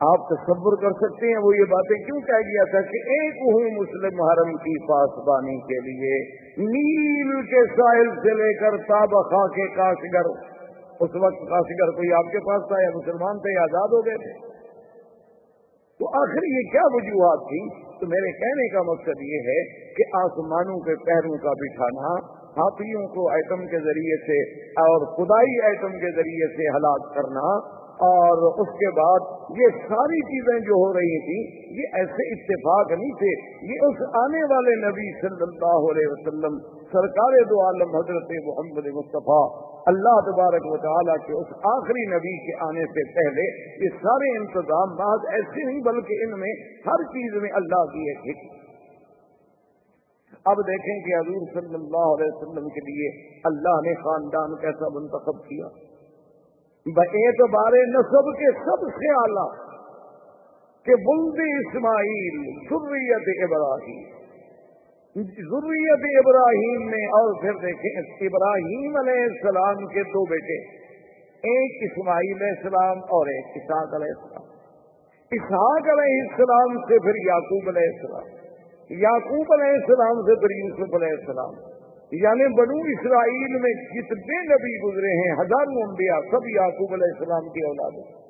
آپ 0.00 0.22
تصور 0.28 0.74
کر 0.82 0.92
سکتے 1.00 1.30
ہیں 1.30 1.40
وہ 1.44 1.48
یہ 1.56 1.66
باتیں 1.70 1.96
کیوں 2.04 2.20
کہہ 2.20 2.44
گیا 2.44 2.62
تھا 2.70 2.80
کہ 2.90 3.00
ایک 3.14 3.40
ہوں 3.40 3.64
مسلم 3.70 4.20
حرم 4.20 4.52
کی 4.56 4.76
پاسبانی 4.86 5.56
کے 5.60 5.80
لیے، 5.80 6.20
نیل 6.68 7.34
کے 7.42 7.64
ساحل 7.72 8.08
سے 8.22 8.34
لے 8.34 8.52
کر 8.54 8.76
تابخا 8.76 9.42
کے 9.48 9.66
کاشگر۔ 9.74 10.30
اس 11.00 11.18
وقت 11.24 11.42
کاشگر 11.50 11.92
کوئی 11.96 12.12
آپ 12.12 12.30
کے 12.32 12.40
پاس 12.46 12.64
تھا 12.68 12.80
یا 12.82 12.94
مسلمان 12.94 13.42
تھے 13.46 13.52
یا 13.54 13.62
آزاد 13.62 13.96
ہو 13.96 14.00
گئے 14.06 14.16
تھے؟ 14.22 14.32
تو 16.00 16.08
آخر 16.20 16.46
یہ 16.50 16.70
کیا 16.72 16.86
وجوہات 16.92 17.44
تھی 17.48 17.60
تو 18.00 18.06
میرے 18.06 18.32
کہنے 18.40 18.68
کا 18.68 18.82
مقصد 18.82 19.22
یہ 19.22 19.50
ہے 19.50 19.58
کہ 19.96 20.06
آسمانوں 20.20 20.78
کے 20.78 20.94
پیروں 21.04 21.36
کا 21.36 21.52
بٹھانا، 21.64 22.14
ہاتھیوں 22.56 23.02
کو 23.08 23.28
ایٹم 23.30 23.66
کے 23.66 23.82
ذریعے 23.88 24.16
سے 24.24 24.40
اور 24.84 25.06
خدائی 25.16 25.60
ایٹم 25.62 25.92
کے 25.98 26.14
ذریعے 26.16 26.50
سے 26.56 26.70
ہلاک 26.76 27.14
کرنا 27.14 27.44
اور 28.00 28.42
اس 28.62 28.68
کے 28.74 28.90
بعد 28.90 29.24
یہ 29.56 29.80
ساری 29.88 30.20
چیزیں 30.28 30.58
جو 30.66 30.76
ہو 30.82 30.92
رہی 30.92 31.16
تھیں، 31.24 31.40
یہ 31.78 31.96
ایسے 32.00 32.26
اتفاق 32.28 32.92
نہیں 32.92 33.10
تھے۔ 33.22 33.32
یہ 33.72 33.82
اس 33.88 34.04
آنے 34.20 34.44
والے 34.52 34.76
نبی 34.84 35.08
صلی 35.20 35.44
اللہ 35.48 35.88
علیہ 35.90 36.12
وسلم، 36.12 36.56
سرکار 36.92 37.36
دو 37.50 37.58
عالم 37.64 37.96
حضرت 37.96 38.32
محمد 38.46 38.88
مصطفیٰ، 38.94 39.42
اللہ 39.86 40.22
تبارک 40.30 40.70
و 40.70 40.76
تعالیٰ 40.76 41.18
کے 41.26 41.36
اس 41.40 41.52
آخری 41.72 42.06
نبی 42.14 42.32
کے 42.46 42.56
آنے 42.68 42.88
سے 42.94 43.04
پہلے، 43.18 43.44
یہ 43.84 44.00
سارے 44.02 44.32
انتظام 44.36 44.96
بعض 44.96 45.28
ایسے 45.32 45.66
نہیں، 45.66 45.84
بلکہ 45.84 46.24
ان 46.24 46.40
میں 46.40 46.54
ہر 46.86 47.06
چیز 47.10 47.36
میں 47.42 47.52
اللہ 47.54 47.84
کی 47.92 48.08
ایک 48.08 48.24
حکمت 48.30 48.58
اب 50.46 50.60
دیکھیں 50.66 50.96
کہ 51.00 51.14
حضور 51.14 51.46
صلی 51.54 51.74
اللہ 51.74 52.10
علیہ 52.10 52.34
وسلم 52.34 52.68
کے 52.68 52.80
لیے 52.80 53.08
اللہ 53.44 53.80
نے 53.82 53.94
خاندان 53.94 54.54
کیسا 54.60 54.88
منتخب 54.94 55.40
کیا۔ 55.44 55.89
اعتبار 56.88 57.72
نصب 57.72 58.38
کے 58.38 58.52
سب 58.52 58.86
سے 58.96 59.12
اعلیٰ 59.12 59.70
کہ 60.84 60.94
بلد 60.94 61.66
اسماعیل 61.66 62.42
ضروریت 62.64 63.42
ابراہیم۔ 63.42 64.20
ضروریت 65.24 66.26
ابراہیم 66.26 66.86
میں 66.86 67.06
اور 67.06 67.40
پھر 67.40 67.52
دیکھیں، 67.52 68.26
ابراہیم 68.26 68.96
علیہ 68.96 69.22
السلام 69.22 69.86
کے 69.86 70.02
دو 70.02 70.24
بیٹے، 70.24 70.64
ایک 71.22 71.92
اسماعیل 71.92 72.42
علیہ 72.42 72.52
السلام 72.56 72.98
اور 72.98 73.26
ایک 73.26 73.44
اسحاق 73.56 73.94
علیہ 73.94 74.12
السلام۔ 74.18 74.42
اسحاق 75.30 75.98
علیہ 75.98 76.20
السلام 76.20 76.78
سے 76.78 76.98
پھر 76.98 77.28
یعقوب 77.28 77.68
علیہ 77.68 77.88
السلام۔ 77.92 78.40
یعقوب 78.90 79.52
علیہ 79.52 79.72
السلام 79.72 80.22
سے 80.22 80.40
پھر 80.40 80.50
یوسف 80.50 80.94
علیہ 80.94 81.16
السلام۔ 81.18 81.79
یعنی 82.12 82.54
بنو 82.54 82.76
اسرائیل 82.76 83.60
میں 83.60 83.72
جتنے 83.72 84.54
نبی 84.54 84.88
گزرے 84.88 85.10
ہیں، 85.10 85.32
ہزاروں 85.32 85.88
انبیاء، 85.88 86.20
سب 86.30 86.48
یعقوب 86.48 86.92
علیہ 86.92 87.12
السلام 87.18 87.48
کی 87.48 87.66
اولاد 87.66 87.90
ہیں۔ 87.90 88.20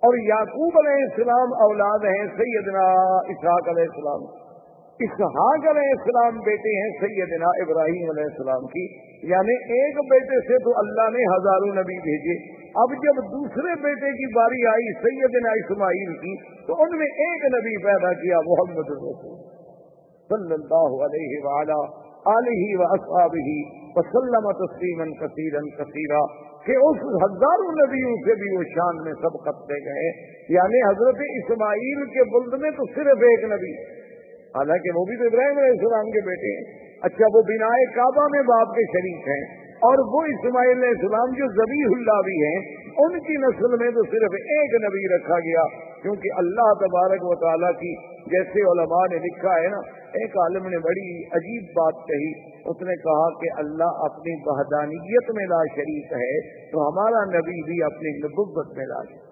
اور 0.00 0.18
یعقوب 0.18 0.86
علیہ 0.86 1.04
السلام 1.04 1.52
اولاد 1.62 2.04
ہیں 2.04 2.26
سیدنا 2.36 2.86
اسحاق 3.28 3.68
علیہ 3.68 3.82
السلام۔ 3.82 4.50
اسحاق 4.98 5.76
علیہ 5.76 5.90
السلام 5.90 6.40
بیٹے 6.40 6.82
ہیں 6.82 6.90
سیدنا 7.00 7.46
ابراہیم 7.46 8.10
علیہ 8.10 8.24
السلام 8.24 8.66
کی۔ 8.66 9.10
یعنی 9.28 9.54
ایک 9.72 9.96
بیٹے 10.10 10.40
سے 10.48 10.58
تو 10.64 10.70
اللہ 10.78 11.16
نے 11.16 11.22
ہزاروں 11.22 11.74
نبی 11.74 11.98
بھیجے۔ 11.98 12.60
اب 12.68 12.90
جب 12.92 13.16
دوسرے 13.16 13.82
بیٹے 13.82 14.10
کی 14.10 14.34
باری 14.34 14.66
آئی 14.66 14.92
سیدنا 14.92 15.50
اسماعیل 15.50 16.12
کی، 16.16 16.64
تو 16.66 16.82
ان 16.82 16.98
میں 16.98 17.06
ایک 17.06 17.44
نبی 17.44 17.84
پیدا 17.84 18.12
کیا، 18.12 18.36
محمد 18.36 18.90
رسول 18.90 19.36
صلی 20.28 20.54
اللہ 20.54 21.04
علیہ 21.04 21.38
وآلہ۔ 21.44 21.99
علیہ 22.26 22.78
و 22.78 22.82
وسلم 23.96 24.52
تسلیما 24.52 25.04
کثیرن 25.04 25.70
کثیرہ 25.70 26.50
کہ 26.66 26.72
اس 26.72 26.96
ہزاروں 26.96 27.72
نبیوں 27.72 28.16
سے 28.16 28.34
بھی 28.34 28.56
وہ 28.56 28.62
شان 28.62 28.96
میں 29.04 29.12
سب 29.12 29.32
کپتے 29.44 29.74
گئے۔ 29.74 30.10
یعنی 30.48 30.88
حضرت 30.88 31.16
اسماعیل 31.20 32.04
کے 32.04 32.24
بلد 32.24 32.62
میں 32.62 32.70
تو 32.70 32.82
صرف 32.94 33.16
ایک 33.16 33.44
نبی۔ 33.44 33.72
حالانکہ 34.56 34.98
وہ 34.98 35.04
بھی 35.04 35.16
تو 35.16 35.24
ابراہیم 35.24 35.58
علیہ 35.58 35.70
السلام 35.70 36.04
کے 36.04 36.26
بیٹے 36.26 36.56
ہیں۔ 36.56 36.90
اچھا 37.02 37.26
وہ 37.34 37.42
بنا 37.42 37.94
کعبہ 37.94 38.26
میں 38.32 38.42
باپ 38.42 38.68
کے 38.68 38.82
شریک 38.82 39.28
ہیں۔ 39.28 39.69
اور 39.88 40.00
وہ 40.12 40.22
اسماعیل 40.30 40.72
علیہ 40.72 40.94
السلام 40.94 41.30
جو 41.36 41.46
زبی 41.52 41.78
اللہ 41.84 42.18
بھی 42.24 42.34
ہیں، 42.40 42.56
ان 43.04 43.14
کی 43.26 43.36
نسل 43.42 43.76
میں 43.82 43.86
تو 43.98 44.02
صرف 44.08 44.34
ایک 44.40 44.74
نبی 44.82 45.04
رکھا 45.12 45.38
گیا، 45.46 45.62
کیونکہ 46.02 46.40
اللہ 46.42 46.68
تبارک 46.80 47.24
و 47.28 47.36
تعالیٰ 47.42 47.70
کی 47.78 47.92
جیسے 48.28 48.64
علماء 48.72 49.00
نے 49.12 49.20
لکھا 49.24 49.54
ہے 49.58 49.70
نا، 49.74 49.80
ایک 50.20 50.36
عالم 50.44 50.68
نے 50.68 50.80
بڑی 50.86 51.06
عجیب 51.38 51.70
بات 51.74 52.04
کہی، 52.08 52.30
اس 52.72 52.84
نے 52.88 52.96
کہا 53.02 53.28
کہ 53.40 53.52
اللہ 53.62 54.04
اپنی 54.06 54.36
بہدانیت 54.46 55.30
میں 55.38 55.46
لا 55.52 55.60
شریک 55.74 56.14
ہے، 56.20 56.32
تو 56.72 56.86
ہمارا 56.86 57.24
نبی 57.30 57.58
بھی 57.68 57.82
اپنی 57.84 58.16
نبوت 58.18 58.76
میں 58.78 58.86
لا 58.86 59.02
شریک 59.04 59.28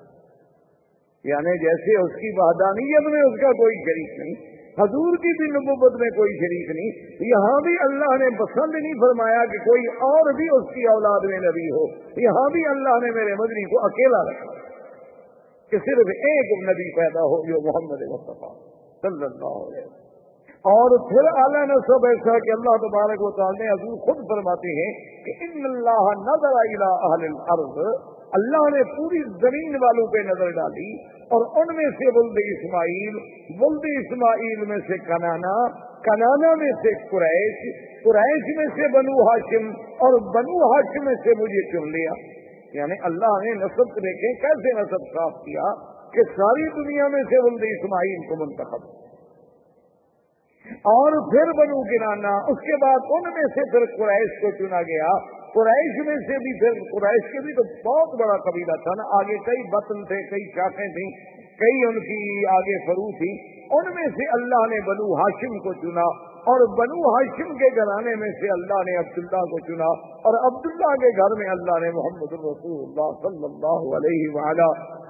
یعنی 1.25 1.53
جیسے 1.61 1.95
اس 2.01 2.17
کی 2.19 2.31
بہدانیت 2.37 3.11
میں 3.13 3.23
اس 3.23 3.37
کا 3.41 3.51
کوئی 3.59 3.79
شریک 3.85 4.19
نہیں 4.19 4.57
حضور 4.79 5.17
کی 5.17 5.33
بھی 5.33 5.47
نبوت 5.59 5.93
میں 6.01 6.09
کوئی 6.09 6.33
شریک 6.33 6.69
نہیں، 6.77 6.91
یہاں 7.29 7.61
بھی 7.63 7.75
اللہ 7.81 8.25
نے 8.25 8.31
پسند 8.39 8.73
نہیں 8.83 8.95
فرمایا 8.95 9.45
کہ 9.45 9.59
کوئی 9.59 9.87
اور 9.87 10.35
بھی 10.35 10.47
اس 10.53 10.75
کی 10.75 10.83
اولاد 10.83 11.21
میں 11.25 11.39
نبی 11.39 11.69
ہو۔ 11.69 11.85
یہاں 12.21 12.49
بھی 12.53 12.67
اللہ 12.67 13.07
نے 13.07 13.11
میرے 13.15 13.35
مدنی 13.35 13.65
کو 13.65 13.85
اکیلا 13.85 14.23
رکھا۔ 14.31 14.69
کہ 15.71 15.79
صرف 15.79 16.09
ایک 16.09 16.69
نبی 16.69 16.95
پیدا 16.97 17.21
ہو 17.21 17.47
جو 17.47 17.63
محمد 17.67 18.03
مصطفیٰ 18.09 18.55
صلی 19.03 19.25
اللہ 19.25 19.57
علیہ 19.65 19.87
وسلم۔ 19.87 20.09
اور 20.59 21.09
پھر 21.09 21.25
اعلیٰ 21.25 21.67
نے 21.67 21.75
سب 21.75 22.07
ایسا 22.07 22.39
کہ 22.39 22.51
اللہ 22.51 22.77
تبارک 22.77 23.23
و 23.23 23.31
تعالیٰ 23.31 23.67
نے 23.67 23.69
حضور 23.69 23.99
خود 23.99 24.17
فرماتے 24.17 24.69
ہیں 24.69 24.93
کہ 25.25 25.33
ان 25.41 25.65
اللہ 25.65 26.05
نظر 26.21 26.57
اہل 26.57 27.25
الارض 27.25 28.18
اللہ 28.33 28.65
نے 28.77 28.83
پوری 28.85 29.21
زمین 29.43 29.77
والوں 29.83 30.07
پہ 30.07 30.19
نظر 30.19 30.51
ڈالی 30.51 30.89
اور 31.29 31.61
ان 31.61 31.77
میں 31.77 31.91
سے 31.91 32.11
بلد 32.11 32.39
اسماعیل 32.45 33.15
بلد 33.61 33.87
اسماعیل 33.99 34.67
میں 34.67 34.79
سے 34.79 34.99
کنانا 34.99 35.55
کنانا 36.01 36.55
میں 36.55 36.73
سے 36.73 36.95
قریش 37.11 37.63
قریش 38.05 38.57
میں 38.57 38.67
سے 38.67 38.89
بنو 38.93 39.29
ہاشم 39.29 39.69
اور 39.79 40.35
بنو 40.35 40.59
ہاشم 40.73 41.05
میں 41.05 41.15
سے 41.15 41.31
مجھے 41.39 41.63
چن 41.71 41.89
لیا۔ 41.89 42.13
یعنی 42.73 42.95
اللہ 43.03 43.39
نے 43.45 43.55
نصب 43.55 43.97
دیکھے 43.97 44.33
کیسے 44.35 44.81
نصب 44.81 45.09
صاف 45.15 45.33
کیا 45.33 45.73
کہ 46.13 46.23
ساری 46.37 46.69
دنیا 46.71 47.09
میں 47.09 47.23
سے 47.23 47.43
بلد 47.43 47.65
اسماعیل 47.69 48.29
کو 48.29 48.45
منتخب۔ 48.45 48.87
اور 50.69 51.31
پھر 51.31 51.53
بنو 51.59 51.81
گرانا 51.81 52.37
اس 52.49 52.61
کے 52.61 52.77
بعد 52.77 53.11
ان 53.11 53.35
میں 53.35 53.49
سے 53.57 53.71
پھر 53.71 53.85
قریش 53.97 54.41
کو 54.41 54.51
چنا 54.51 54.83
گیا۔ 54.83 55.38
قریش 55.53 55.99
میں 56.07 56.17
سے 56.23 56.39
بھی 56.45 56.55
پھر 56.61 56.81
قریش 56.89 57.29
کے 57.33 57.43
بھی 57.45 57.55
تو 57.59 57.67
بہت 57.85 58.17
بڑا 58.21 58.39
قبیلہ 58.47 58.79
تھا 58.83 58.95
نا، 58.95 59.07
آگے 59.19 59.37
کئی 59.47 59.67
بطن 59.75 60.03
تھے، 60.05 60.23
کئی 60.31 60.49
شاخیں 60.57 60.89
تھیں، 60.97 61.11
کئی 61.61 61.85
ان 61.85 62.01
کی 62.09 62.19
آگے 62.55 62.81
فرو 62.87 63.07
تھی۔ 63.21 63.31
ان 63.77 63.89
میں 63.95 64.05
سے 64.17 64.27
اللہ 64.35 64.67
نے 64.69 64.81
بنو 64.85 65.07
ہاشم 65.15 65.57
کو 65.65 65.73
چنا 65.81 66.05
اور 66.51 66.63
بنو 66.77 67.01
ہاشم 67.07 67.51
کے 67.57 67.69
گھرانے 67.75 68.15
میں 68.21 68.31
سے 68.37 68.53
اللہ 68.53 68.85
نے 68.89 68.95
عبداللہ 68.99 69.41
کو 69.49 69.59
چنا 69.65 69.89
اور 70.23 70.39
عبداللہ 70.43 70.93
کے 71.03 71.11
گھر 71.17 71.35
میں 71.41 71.49
اللہ 71.55 71.81
نے 71.83 71.91
محمد 71.97 72.33
رسول 72.39 72.79
اللہ 72.79 73.11
صلی 73.25 73.45
اللہ 73.49 73.89
علیہ 73.99 74.31
وآلہ 74.37 74.69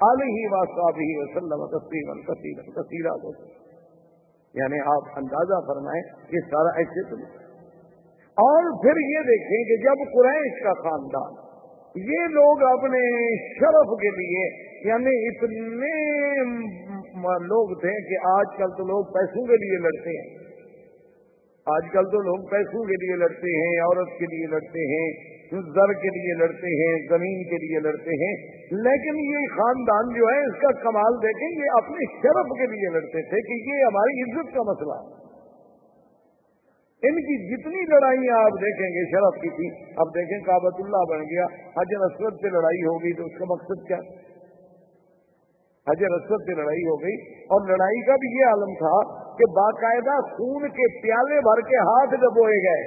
علیہ 0.09 0.49
وسلم 1.21 1.63
تسلیم 1.75 2.73
کثیرہ 2.73 3.15
کو 3.23 3.35
یعنی 4.55 4.81
آپ 4.91 5.17
اندازہ 5.17 5.61
فرمائیں 5.67 6.03
یہ 6.33 6.51
سارا 6.51 6.75
ایسے 6.83 7.07
تو 7.11 7.21
اور 8.39 8.83
پھر 8.83 9.01
یہ 9.01 9.23
دیکھیں 9.27 9.65
کہ 9.65 9.77
جب 9.85 10.03
قریش 10.15 10.63
کا 10.63 10.73
خاندان، 10.73 11.49
یہ 11.97 12.27
لوگ 12.31 12.63
اپنے 12.63 13.01
شرف 13.55 14.01
کے 14.01 14.09
لیے 14.09 14.45
یعنی 14.89 15.15
اتنے 15.29 15.95
لوگ 17.47 17.81
تھے 17.81 17.95
کہ 18.09 18.29
آج 18.29 18.47
کل 18.59 18.71
تو 18.71 18.87
لوگ 18.87 19.05
پیسوں 19.05 19.47
کے 19.47 19.57
لیے 19.57 19.79
لڑتے 19.79 20.11
ہیں۔ 20.11 20.49
آج 21.67 21.83
کل 21.93 22.05
تو 22.05 22.21
لوگ 22.21 22.49
پیسوں 22.51 22.85
کے 22.85 23.07
لیے 23.07 23.17
لڑتے 23.17 23.57
ہیں، 23.57 23.81
عورت 23.81 24.19
کے 24.19 24.25
لیے 24.25 24.47
لڑتے 24.47 24.85
ہیں، 24.93 25.09
زر 25.75 25.93
کے 25.93 26.09
لیے 26.09 26.35
لڑتے 26.35 26.67
ہیں، 26.67 26.95
زمین 27.09 27.45
کے 27.45 27.57
لیے 27.57 27.81
لڑتے 27.81 28.11
ہیں۔ 28.11 28.35
لیکن 28.73 29.19
یہ 29.19 29.47
خاندان 29.57 30.19
جو 30.19 30.25
ہے، 30.33 30.39
اس 30.47 30.61
کا 30.61 30.73
کمال 30.83 31.23
دیکھیں، 31.23 31.65
یہ 31.65 31.71
اپنے 31.77 32.13
شرف 32.23 32.59
کے 32.59 32.67
لیے 32.67 32.91
لڑتے 32.91 33.23
تھے 33.23 33.41
کہ 33.41 33.71
یہ 33.71 33.85
ہماری 33.85 34.23
عزت 34.23 34.55
کا 34.55 34.63
مسئلہ۔ 34.63 34.99
ہے 35.03 35.18
ان 37.03 37.19
کی 37.27 37.35
جتنی 37.49 37.83
لڑائیاں 37.89 38.39
آپ 38.45 38.57
دیکھیں 38.61 38.89
گے، 38.95 39.03
شرف 39.11 39.37
کی 39.43 39.51
تھی، 39.59 39.67
اب 40.05 40.09
دیکھیں 40.15 40.39
کابت 40.47 40.81
اللہ 40.85 41.05
بن 41.11 41.21
گیا 41.29 41.45
حجر 41.77 42.01
اسود 42.07 42.41
سے 42.41 42.51
لڑائی 42.55 42.81
ہوگی 42.87 43.13
تو 43.19 43.27
اس 43.27 43.37
کا 43.39 43.47
مقصد 43.51 43.85
کیا؟ 43.89 43.99
حجر 45.87 46.17
اسود 46.17 46.49
سے 46.49 46.57
لڑائی 46.57 46.83
ہو 46.87 46.97
گئی، 47.03 47.15
اور 47.49 47.69
لڑائی 47.69 48.01
کا 48.09 48.17
بھی 48.25 48.33
یہ 48.33 48.49
عالم 48.49 48.73
تھا 48.81 48.97
کہ 49.39 49.49
باقاعدہ 49.59 50.17
خون 50.31 50.67
کے 50.79 50.89
پیالے 50.97 51.39
بھر 51.49 51.63
کے 51.69 51.85
ہاتھ 51.91 52.17
ڈبوئے 52.25 52.59
گئے 52.65 52.83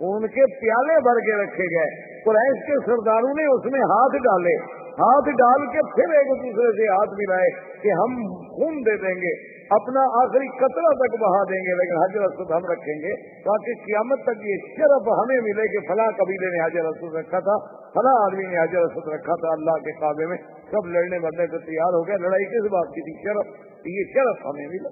ان 0.00 0.26
کے 0.34 0.46
پیالے 0.60 0.98
بھر 1.02 1.22
کے 1.26 1.34
رکھے 1.38 1.66
گئے، 1.72 1.90
قریش 2.22 2.62
کے 2.68 2.78
سرداروں 2.86 3.34
نے 3.34 3.44
اس 3.50 3.68
میں 3.72 3.82
ہاتھ 3.90 4.16
ڈالے۔ 4.24 4.54
ہاتھ 5.00 5.28
ڈال 5.30 5.66
کے 5.66 5.82
پھر 5.94 6.14
ایک 6.16 6.30
دوسرے 6.42 6.70
سے 6.76 6.88
ہاتھ 6.88 7.14
ملائے 7.18 7.50
کہ 7.82 7.92
ہم 7.92 8.16
خون 8.52 8.80
دے 8.80 8.96
دیں 8.96 9.14
گے، 9.14 9.32
اپنا 9.70 10.02
آخری 10.22 10.48
قطرہ 10.56 10.90
تک 11.02 11.14
بہا 11.20 11.42
دیں 11.42 11.60
گے، 11.60 11.74
لیکن 11.74 12.00
حجر 12.02 12.24
اسود 12.24 12.50
ہم 12.50 12.66
رکھیں 12.72 12.94
گے 12.94 13.14
تاکہ 13.42 13.72
قیامت 13.86 14.18
تک 14.24 14.44
یہ 14.44 14.56
شرف 14.76 15.08
ہمیں 15.20 15.40
ملے 15.40 15.68
کہ 15.68 15.86
فلاں 15.88 16.10
قبیلے 16.10 16.50
نے 16.56 16.64
حجر 16.64 16.84
اسود 16.84 17.14
رکھا 17.14 17.40
تھا، 17.40 17.56
فلاں 17.94 18.16
آدمی 18.24 18.46
نے 18.46 18.58
حجر 18.58 18.78
اسود 18.78 19.14
رکھا 19.14 19.34
تھا 19.34 19.52
اللہ 19.52 19.70
کے 19.70 19.92
کعبے 20.00 20.26
میں۔ 20.26 20.36
سب 20.70 20.86
لڑنے 20.86 21.18
مرنے 21.18 21.46
کو 21.46 21.58
تیار 21.58 21.92
ہو 21.92 22.06
گیا 22.06 22.16
لڑائی 22.16 22.44
کس 22.44 22.70
بات 22.72 22.88
کی 22.88 23.00
تھی؟ 23.00 23.16
شرف۔ 23.22 23.46
یہ 23.86 24.04
شرف 24.14 24.46
ہمیں 24.46 24.66
ملا۔ 24.66 24.88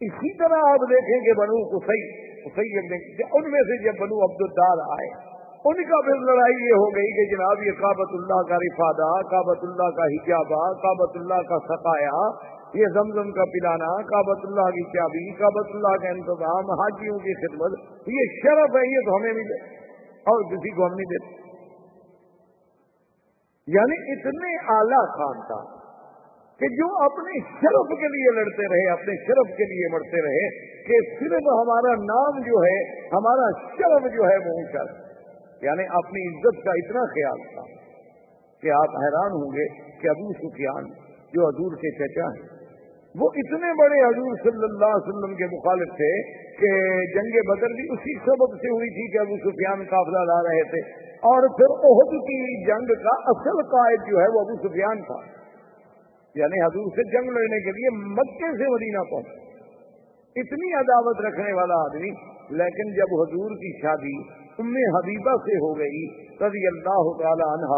اسی 0.00 0.38
طرح 0.38 0.70
آپ 0.70 0.80
دیکھیں 0.90 1.20
کہ 1.20 1.32
بنو 1.32 1.78
کسئی 1.78 2.22
ان 3.32 3.50
میں 3.50 3.60
سے 3.60 3.84
جب 3.84 3.92
بنو 4.00 4.24
عبد 4.24 4.40
الدار 4.40 4.78
آئے 5.00 5.31
ان 5.70 5.80
کا 5.88 5.98
پھر 6.06 6.22
لڑائی 6.28 6.54
یہ 6.68 6.80
ہو 6.82 6.86
گئی 6.94 7.10
کہ 7.16 7.24
جناب 7.32 7.60
یہ 7.64 7.74
کابت 7.80 8.14
اللہ 8.14 8.40
کا 8.46 8.56
رفادہ 8.62 9.10
کابت 9.32 9.60
اللہ 9.62 9.90
کا 9.98 10.06
حجابہ 10.14 10.62
کابت 10.84 11.18
اللہ 11.20 11.44
کا 11.50 11.58
سقایا 11.66 12.22
یہ 12.74 12.86
زمزم 12.94 13.30
کا 13.30 13.44
پلانا 13.44 13.90
کابت 14.02 14.46
اللہ 14.46 14.70
کی 14.70 14.82
چابی 14.92 15.34
کابت 15.34 15.74
اللہ 15.74 15.94
کا 16.02 16.08
انتظام، 16.08 16.70
حاجیوں 16.70 17.18
کی 17.18 17.34
خدمت، 17.42 17.76
یہ 18.06 18.34
شرف 18.38 18.76
ہے، 18.76 18.82
یہ 18.92 19.06
تو 19.06 19.16
ہمیں 19.16 19.32
ملے 19.32 19.58
اور 20.26 20.42
کسی 20.42 20.70
کو 20.70 20.86
ہم 20.86 20.94
نہیں 20.94 21.12
دیتے۔ 21.12 21.40
یعنی 23.68 24.00
اتنے 24.12 24.54
اعلی 24.76 25.02
خان 25.18 25.44
تھا 25.46 25.60
کہ 26.60 26.68
جو 26.68 26.88
اپنے 27.04 27.38
شرف 27.60 27.94
کے 28.00 28.08
لیے 28.08 28.34
لڑتے 28.40 28.72
رہے، 28.74 28.90
اپنے 28.92 29.14
شرف 29.26 29.54
کے 29.56 29.64
لیے 29.64 29.92
مڑتے 29.92 30.26
رہے 30.26 30.42
کہ 30.88 31.00
صرف 31.14 31.48
ہمارا 31.52 31.94
نام 32.02 32.42
جو 32.42 32.66
ہے، 32.66 32.76
ہمارا 33.12 33.48
شرف 33.78 34.12
جو 34.14 34.28
ہے، 34.28 34.36
وہ 34.48 34.58
اونچا 34.58 35.01
یعنی 35.62 35.84
اپنی 35.90 36.22
عزت 36.28 36.64
کا 36.64 36.70
اتنا 36.70 37.02
خیال 37.12 37.42
تھا 37.54 37.64
کہ 38.62 38.70
آپ 38.70 38.96
حیران 39.02 39.30
ہوں 39.32 39.52
گے 39.56 39.66
کہ 40.00 40.08
ابو 40.08 40.32
سفیان 40.32 40.84
جو 41.34 41.46
حضور 41.48 41.76
کے 41.76 41.90
چچا 41.90 42.24
ہیں، 42.24 42.48
وہ 43.20 43.28
اتنے 43.34 43.70
بڑے 43.82 44.00
حضور 44.06 44.36
صلی 44.42 44.64
اللہ 44.64 44.84
علیہ 44.84 45.08
وسلم 45.08 45.36
کے 45.36 45.46
مخالف 45.46 45.94
تھے 45.96 46.12
کہ 46.60 46.72
جنگ 47.14 47.38
بدر 47.50 47.66
بھی 47.66 47.86
اسی 47.90 48.18
سبب 48.18 48.56
سے 48.56 48.68
ہوئی 48.68 48.90
تھی 48.90 49.12
کہ 49.12 49.18
ابو 49.18 49.50
سفیان 49.50 49.84
قافلہ 49.90 50.24
لا 50.24 50.42
رہے 50.42 50.62
تھے۔ 50.62 51.12
اور 51.12 51.48
پھر 51.58 51.74
عہد 51.90 52.16
کی 52.22 52.64
جنگ 52.66 52.94
کا 53.02 53.16
اصل 53.26 53.62
قائد 53.62 54.00
جو 54.10 54.20
ہے 54.20 54.26
وہ 54.34 54.40
ابو 54.40 54.68
سفیان 54.68 55.02
تھا۔ 55.02 55.42
یعنی 56.34 56.60
حضور 56.64 56.90
سے 56.96 57.02
جنگ 57.02 57.30
لڑنے 57.30 57.60
کے 57.60 57.70
لیے 57.70 57.96
مکے 57.96 58.56
سے 58.56 58.68
مدینہ 58.68 59.10
پہنچا۔ 59.10 59.42
اتنی 60.36 60.74
عداوت 60.74 61.20
رکھنے 61.20 61.52
والا 61.52 61.74
آدمی، 61.74 62.10
لیکن 62.50 62.94
جب 62.94 63.14
حضور 63.20 63.50
کی 63.50 63.82
شادی 63.82 64.41
ام 64.58 64.96
حبیبہ 64.96 65.36
سے 65.36 65.56
ہو 65.56 65.78
گئی، 65.78 66.06
رضی 66.28 66.66
اللہ 66.66 67.22
تعالی 67.22 67.42
عنہ، 67.42 67.70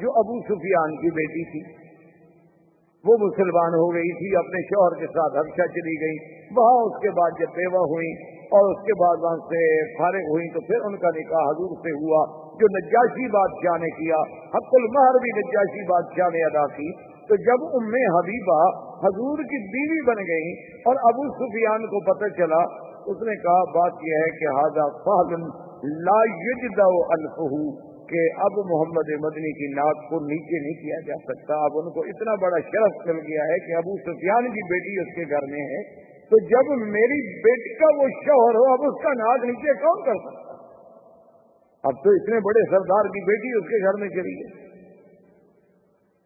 جو 0.00 0.10
ابو 0.10 0.40
سفیان 0.42 0.96
کی 0.96 1.10
بیٹی 1.10 1.44
تھی۔ 1.50 1.90
وہ 3.04 3.16
مسلمان 3.20 3.74
ہو 3.74 3.94
گئی 3.94 4.12
تھی، 4.18 4.36
اپنے 4.36 4.62
شوہر 4.62 5.00
کے 5.00 5.06
ساتھ 5.06 5.36
ہرشا 5.36 5.66
چلی 5.66 5.94
گئی۔ 6.00 6.16
وہاں 6.56 6.82
اس 6.84 7.02
کے 7.02 7.10
بعد 7.10 7.30
جب 7.40 7.46
بیوہ 7.56 7.80
ہوئی 7.80 8.12
اور 8.40 8.70
اس 8.70 8.86
کے 8.86 8.92
بعد 9.00 9.16
وہاں 9.22 9.36
سے 9.36 9.92
فارغ 9.98 10.24
ہوئی، 10.30 10.48
تو 10.48 10.60
پھر 10.60 10.80
ان 10.84 10.96
کا 10.96 11.08
نکاح 11.08 11.44
حضور 11.50 11.76
سے 11.76 11.90
ہوا، 11.90 12.50
جو 12.52 12.66
نجاشی 12.78 13.26
بادشاہ 13.26 13.78
نے 13.82 13.90
کیا۔ 13.90 14.16
حق 14.54 14.70
المہر 14.72 15.12
بھی 15.12 15.40
نجاشی 15.40 15.86
بادشاہ 15.88 16.28
نے 16.28 16.44
ادا 16.44 16.66
کی۔ 16.66 17.10
تو 17.28 17.36
جب 17.36 17.64
ام 17.64 18.16
حبیبہ 18.16 18.62
حضور 19.06 19.38
کی 19.38 19.58
بیوی 19.70 20.06
بن 20.06 20.16
گئی 20.16 20.80
اور 20.80 20.96
ابو 21.02 21.32
سفیان 21.34 21.86
کو 21.86 22.14
پتہ 22.14 22.28
چلا، 22.36 22.62
اس 23.06 23.16
نے 23.22 23.42
کہا، 23.42 23.78
بات 23.78 23.92
یہ 24.06 24.14
ہے 24.14 24.38
کہ 24.38 24.44
حاضہ 24.58 24.88
لا 25.84 26.18
یجدو 26.30 26.90
الفہو 27.10 27.90
کہ 28.06 28.22
اب 28.36 28.58
محمد 28.70 29.10
مدنی 29.20 29.52
کی 29.52 29.68
ناک 29.74 30.10
کو 30.10 30.20
نیچے 30.26 30.60
نہیں 30.60 30.78
کیا 30.82 31.00
جا 31.06 31.18
سکتا۔ 31.24 31.54
اب 31.64 31.78
ان 31.82 31.90
کو 31.90 32.00
اتنا 32.00 32.34
بڑا 32.34 32.60
شرف 32.60 33.06
مل 33.06 33.18
گیا 33.18 33.44
ہے 33.44 33.58
کہ 33.66 33.72
ابو 33.72 33.96
سفیان 33.96 34.48
کی 34.50 34.68
بیٹی 34.70 35.00
اس 35.00 35.14
کے 35.14 35.30
گھر 35.30 35.46
میں 35.50 35.60
ہے۔ 35.60 36.10
تو 36.30 36.38
جب 36.46 36.72
میری 36.90 37.20
بیٹی 37.42 37.74
کا 37.74 37.86
وہ 37.96 38.08
شوہر 38.08 38.54
ہو، 38.54 38.72
اب 38.72 38.80
اس 38.80 39.02
کا 39.02 39.12
ناک 39.12 39.44
نیچے 39.44 39.74
کون 39.74 40.02
کر 40.04 40.14
سکتا؟ 40.14 40.50
اب 41.84 41.92
تو 42.04 42.10
اتنے 42.10 42.40
بڑے 42.40 42.70
سردار 42.70 43.04
کی 43.04 43.24
بیٹی 43.24 43.58
اس 43.58 43.68
کے 43.68 43.82
گھر 43.84 44.00
میں 44.00 44.08
چلی 44.08 44.34
ہے 44.40 44.70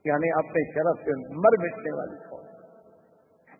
یعنی 0.05 0.31
اپنے 0.31 0.63
شرف 0.75 1.05
سے 1.05 1.37
مر 1.37 1.55
مٹنے 1.63 1.93
والی 1.93 2.17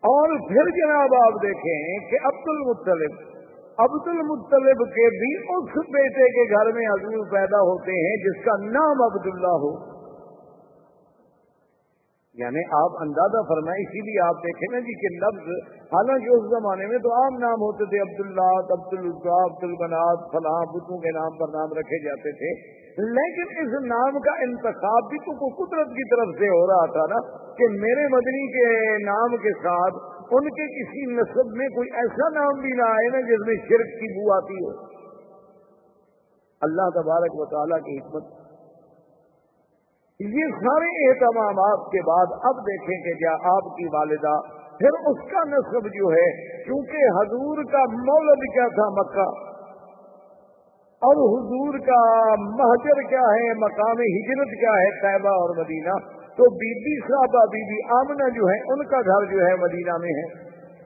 اور 0.03 0.49
پھر 0.49 0.71
جناب 0.71 1.15
آپ 1.21 1.43
دیکھیں 1.43 1.99
کہ 2.11 2.17
عبد 2.25 2.49
المطلب 2.49 3.34
عبد 3.79 4.09
المطلب 4.09 4.79
کے 4.79 5.07
بھی 5.19 5.55
اس 5.55 5.87
بیٹے 5.89 6.29
کے 6.29 6.55
گھر 6.55 6.73
میں 6.73 6.87
حضور 6.87 7.27
پیدا 7.31 7.59
ہوتے 7.59 7.91
ہیں، 7.91 8.17
جس 8.17 8.45
کا 8.45 8.53
نام 8.71 9.03
عبداللہ 9.03 9.57
ہو۔ 9.65 9.95
یعنی 12.35 12.59
آپ 12.59 12.91
اندازہ 13.01 13.43
فرمائیں، 13.43 13.85
اسی 13.85 14.01
لیے 14.01 14.27
آپ 14.27 14.35
دیکھیں 14.35 14.73
نا 14.73 14.79
جی 14.79 14.95
کہ 15.01 15.17
لفظ، 15.17 15.75
حالانکہ 15.85 16.35
اس 16.35 16.51
زمانے 16.51 16.87
میں 16.87 16.99
تو 16.99 17.13
عام 17.13 17.39
نام 17.39 17.53
ہوتے 17.53 17.85
تھے، 17.85 18.01
عبداللہ 18.01 18.73
عبد 18.73 18.93
الزا 18.93 19.45
عبد 19.45 19.65
البناد 19.65 20.17
فلاں 20.33 20.65
بتوں 20.73 20.99
کے 20.99 21.11
نام 21.11 21.39
پر 21.39 21.49
نام 21.49 21.69
رکھے 21.79 22.05
جاتے 22.05 22.33
تھے۔ 22.33 22.85
لیکن 22.95 23.47
اس 23.51 23.85
نام 23.85 24.21
کا 24.21 24.43
انتخاب 24.43 25.03
بھی 25.11 25.19
تو 25.19 25.65
قدرت 25.65 25.87
کی 25.87 26.09
طرف 26.11 26.39
سے 26.39 26.49
ہو 26.49 26.67
رہا 26.67 26.87
تھا 26.87 27.15
نا 27.15 27.39
کہ 27.55 27.69
میرے 27.69 28.09
مدنی 28.13 28.53
کے 28.53 28.99
نام 29.05 29.37
کے 29.37 29.53
ساتھ 29.53 30.14
ان 30.31 30.45
کے 30.45 30.67
کسی 30.67 31.15
نصب 31.15 31.47
میں 31.57 31.69
کوئی 31.69 31.89
ایسا 31.95 32.29
نام 32.29 32.61
بھی 32.61 32.71
نہ 32.71 32.83
آئے 32.83 33.09
نا 33.09 33.21
جس 33.21 33.47
میں 33.47 33.55
شرک 33.55 34.01
کی 34.01 34.09
بو 34.15 34.33
آتی 34.33 34.55
ہو۔ 34.55 34.87
اللہ 36.63 36.89
تبارک 36.95 37.35
و 37.35 37.45
تعالیٰ 37.45 37.79
کی 37.79 37.97
حکمت۔ 37.99 38.23
یہ 40.21 40.47
سارے 40.51 41.09
اہتمامات 41.09 41.93
کے 41.93 42.03
بعد 42.07 42.27
اب 42.33 42.57
دیکھیں 42.57 43.05
کہ 43.05 43.19
کیا 43.19 43.33
آپ 43.33 43.77
کی 43.77 43.87
والدہ 43.97 44.65
پھر 44.79 44.89
اس 44.89 45.33
کا 45.33 45.41
نصب 45.49 45.85
جو 45.85 46.13
ہے 46.13 46.63
کیونکہ 46.65 46.97
حضور 46.97 47.65
کا 47.73 47.83
مولد 47.93 48.39
کیا 48.39 48.69
تھا 48.69 48.89
مکہ 48.89 49.55
اور 51.03 51.17
حضور 51.17 51.79
کا 51.79 52.03
مہجر 52.35 53.03
کیا 53.09 53.21
ہے، 53.21 53.55
مقام 53.55 53.99
ہجرت 53.99 54.61
کیا 54.61 54.71
ہے 54.71 55.01
طیبہ 55.01 55.29
اور 55.29 55.57
مدینہ۔ 55.57 56.24
تو 56.37 56.51
بی 56.51 56.71
بی 56.85 57.01
صاحبہ 57.01 57.45
بی 57.47 57.63
بی 57.71 57.95
آمنہ 57.97 58.29
جو 58.39 58.49
ہے 58.49 58.73
ان 58.73 58.87
کا 58.87 59.01
گھر 59.01 59.33
جو 59.33 59.47
ہے 59.47 59.55
مدینہ 59.55 59.97
میں 59.97 60.11
ہے۔ 60.11 60.25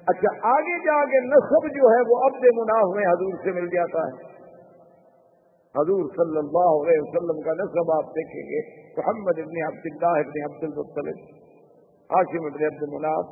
اچھا 0.06 0.48
آگے 0.48 0.78
جا 0.86 1.04
کے 1.04 1.20
نصب 1.26 1.68
جو 1.76 1.90
ہے، 1.90 2.00
وہ 2.08 2.18
اب 2.24 2.32
مناف 2.56 2.96
میں 2.96 3.06
حضور 3.06 3.38
سے 3.44 3.52
مل 3.52 3.68
جاتا 3.68 4.02
ہے۔ 4.06 4.28
حضور 5.74 6.10
صلی 6.16 6.38
اللہ 6.38 6.70
علیہ 6.82 7.00
وسلم 7.00 7.40
کا 7.40 7.52
نصب 7.52 7.92
آپ 7.92 8.04
دیکھیں 8.04 8.42
گے۔ 8.50 8.88
محمد 8.98 9.38
ابن 9.38 9.58
عبد 9.66 9.84
اللہ 9.84 10.20
ابن 10.20 10.38
عبد 10.44 10.62
المطلب 10.62 11.08
ہاشم 12.10 12.44
ابن 12.44 12.64
عبد 12.64 12.82
مناف 12.92 13.24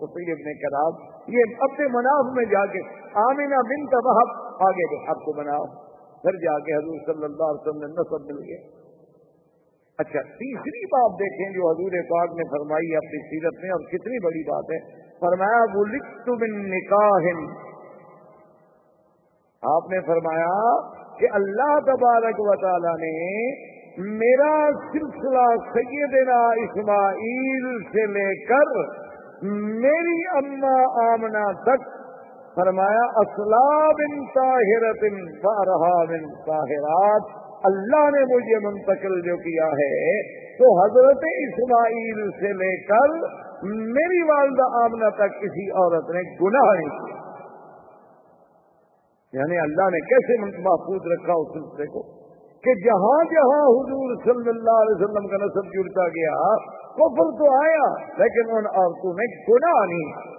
قصیر 0.00 0.30
ابن 0.32 0.54
کراب 0.54 0.92
یہ 1.28 1.42
عبد 1.60 1.80
مناف 1.94 2.36
میں 2.36 2.44
جا 2.44 2.66
کے 2.66 2.78
آمینہ 3.14 3.54
بن 3.54 3.86
تباہ 3.86 4.22
آگے 4.68 5.08
آپ 5.08 5.16
کو 5.16 5.32
بناؤ 5.32 5.64
پھر 6.22 6.38
جا 6.38 6.58
کے 6.58 6.72
حضور 6.72 6.98
صلی 7.06 7.24
اللہ 7.24 7.44
علیہ 7.44 7.68
وسلم 7.68 7.92
نصب 7.92 8.26
مل 8.26 8.42
گیا۔ 8.42 8.83
اچھا 9.98 10.20
تیسری 10.38 10.80
بات 10.86 11.12
دیکھیں 11.18 11.50
جو 11.54 11.66
حضور 11.70 11.92
پاک 12.06 12.32
نے 12.38 12.44
فرمائی 12.50 12.96
اپنی 12.96 13.18
سیرت 13.26 13.60
میں، 13.62 13.70
اور 13.70 13.84
کتنی 13.90 14.16
بڑی 14.24 14.40
بات 14.48 14.72
ہے۔ 14.72 14.78
فرمایا 15.20 15.60
وہ 15.74 15.84
لکھ 15.84 16.30
بن 16.40 16.56
نکاح۔ 16.70 17.28
آپ 19.62 19.92
نے 19.92 20.00
فرمایا 20.06 20.56
کہ 21.20 21.28
اللہ 21.32 21.76
تبارک 21.86 22.40
و 22.40 22.56
تعالی 22.56 22.96
نے 23.04 23.12
میرا 23.98 24.54
سلسلہ 24.92 25.44
سیدنا 25.68 26.40
اسماعیل 26.64 27.68
سے 27.92 28.06
لے 28.06 28.26
کر 28.44 28.72
میری 29.84 30.18
اما 30.32 30.74
آمنا 31.12 31.46
تک 31.62 31.86
فرمایا 32.54 33.06
اسلام 33.22 34.04
طاہرت 34.34 35.08
بارہا 35.46 35.94
من 36.10 36.28
طاہرات۔ 36.46 37.43
اللہ 37.64 38.08
نے 38.10 38.22
مجھے 38.34 38.58
منتقل 38.66 39.20
جو 39.20 39.36
کیا 39.36 39.66
ہے، 39.66 39.94
تو 40.58 40.72
حضرت 40.80 41.24
اسماعیل 41.32 42.30
سے 42.40 42.52
لے 42.52 42.76
کر 42.82 43.16
میری 43.64 44.22
والدہ 44.22 44.66
آمنا 44.84 45.08
تک 45.10 45.38
کسی 45.42 45.70
عورت 45.70 46.10
نے 46.10 46.22
گناہ 46.42 46.72
نہیں 46.74 46.98
کیا۔ 46.98 47.22
یعنی 49.32 49.58
اللہ 49.58 49.88
نے 49.90 50.00
کیسے 50.00 50.36
محفوظ 50.40 51.08
رکھا 51.12 51.32
اس 51.32 51.48
سلسلے 51.54 51.86
کو؟ 51.86 52.02
کہ 52.64 52.74
جہاں 52.74 53.16
جہاں 53.30 53.64
حضور 53.70 54.12
صلی 54.24 54.48
اللہ 54.48 54.76
علیہ 54.82 54.94
وسلم 54.94 55.26
کا 55.26 55.36
نصب 55.36 55.72
جڑتا 55.72 56.08
گیا، 56.08 56.36
کفر 56.98 57.32
تو 57.38 57.50
آیا، 57.64 57.88
لیکن 58.18 58.52
ان 58.56 58.66
عورتوں 58.66 59.14
میں 59.14 59.26
گناہ 59.48 59.80
نہیں 59.86 60.34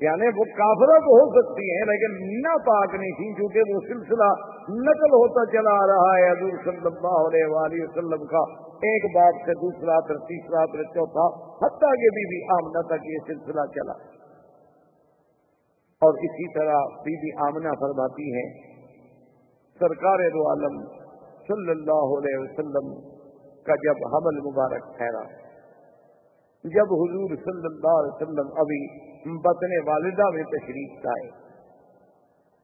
یعنی 0.00 0.26
وہ 0.26 0.44
کافرہ 0.44 0.98
تو 0.98 1.14
ہو 1.14 1.24
سکتی 1.30 1.70
ہیں، 1.70 1.86
لیکن 1.86 2.18
نہ 2.40 2.56
پاک 2.66 2.94
نہیں 2.94 3.16
تھی 3.16 3.32
کیونکہ 3.34 3.60
وہ 3.68 3.80
سلسلہ 3.88 4.57
نقل 4.70 5.12
ہوتا 5.12 5.52
چلا 5.52 5.70
آ 5.70 5.86
رہا 5.86 6.16
ہے 6.18 6.30
حضور 6.30 6.56
صلی 6.64 6.86
اللہ 6.86 7.14
علیہ 7.28 7.46
وآلہ 7.46 7.82
وسلم 7.82 8.26
کا۔ 8.26 8.40
ایک 8.88 9.04
بات 9.14 9.34
سے 9.46 9.54
دوسرا 9.54 10.00
پھر 10.06 10.16
تیسرا 10.16 10.66
پھر 10.66 10.82
چوتھا۔ 10.82 11.26
حتیٰ 11.66 11.92
کے 11.92 12.10
بی 12.10 12.24
بی 12.26 12.42
آمنہ 12.56 12.82
تک 12.86 13.06
یہ 13.06 13.18
سلسلہ 13.26 13.66
چلا۔ 13.74 13.92
اور 16.02 16.14
اسی 16.14 16.52
طرح 16.52 16.76
بی 16.76 17.16
بی 17.16 17.32
آمنہ 17.46 17.68
فرماتی 17.80 18.32
ہیں، 18.32 18.48
سرکار 19.80 20.28
دو 20.28 20.48
عالم 20.48 20.84
صلی 21.48 21.70
اللہ 21.70 22.14
علیہ 22.18 22.38
وسلم 22.38 22.94
کا 23.62 23.74
جب 23.74 24.06
حمل 24.14 24.40
مبارک 24.50 24.96
ٹھہرا، 24.96 25.22
جب 26.64 26.86
حضور 26.86 27.36
صلی 27.36 27.66
اللہ 27.66 27.98
علیہ 28.02 28.14
وسلم 28.14 28.48
ابھی 28.56 29.08
بطن 29.40 29.88
والدہ 29.88 30.30
میں 30.30 30.42
تشریف 30.42 31.04
لائے، 31.04 31.28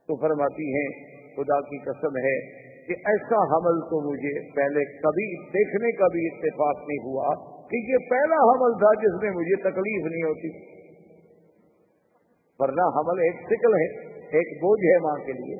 تو 0.07 0.15
فرماتی 0.15 0.73
ہیں 0.73 1.15
خدا 1.35 1.61
کی 1.61 1.77
قسم 1.77 2.17
ہے 2.17 2.65
کہ 2.87 2.93
ایسا 3.05 3.43
حمل 3.43 3.79
تو 3.79 4.11
مجھے 4.11 4.55
پہلے 4.55 4.97
کبھی 5.01 5.47
دیکھنے 5.47 5.91
کا 5.91 6.07
بھی 6.07 6.27
اتفاق 6.27 6.77
نہیں 6.77 7.05
ہوا 7.05 7.35
کہ 7.69 7.75
یہ 7.75 7.97
پہلا 8.09 8.35
حمل 8.35 8.73
تھا 8.73 8.93
جس 9.01 9.23
میں 9.23 9.31
مجھے 9.31 9.55
تکلیف 9.55 10.11
نہیں 10.11 10.23
ہوتی۔ 10.23 10.75
ورنہ 12.59 12.81
حمل 12.81 13.19
ایک 13.19 13.35
سکل 13.35 13.73
ہے، 13.73 14.17
ایک 14.37 14.61
بوجھ 14.61 14.85
ہے 14.85 14.99
ماں 14.99 15.25
کے 15.25 15.31
لیے۔ 15.31 15.55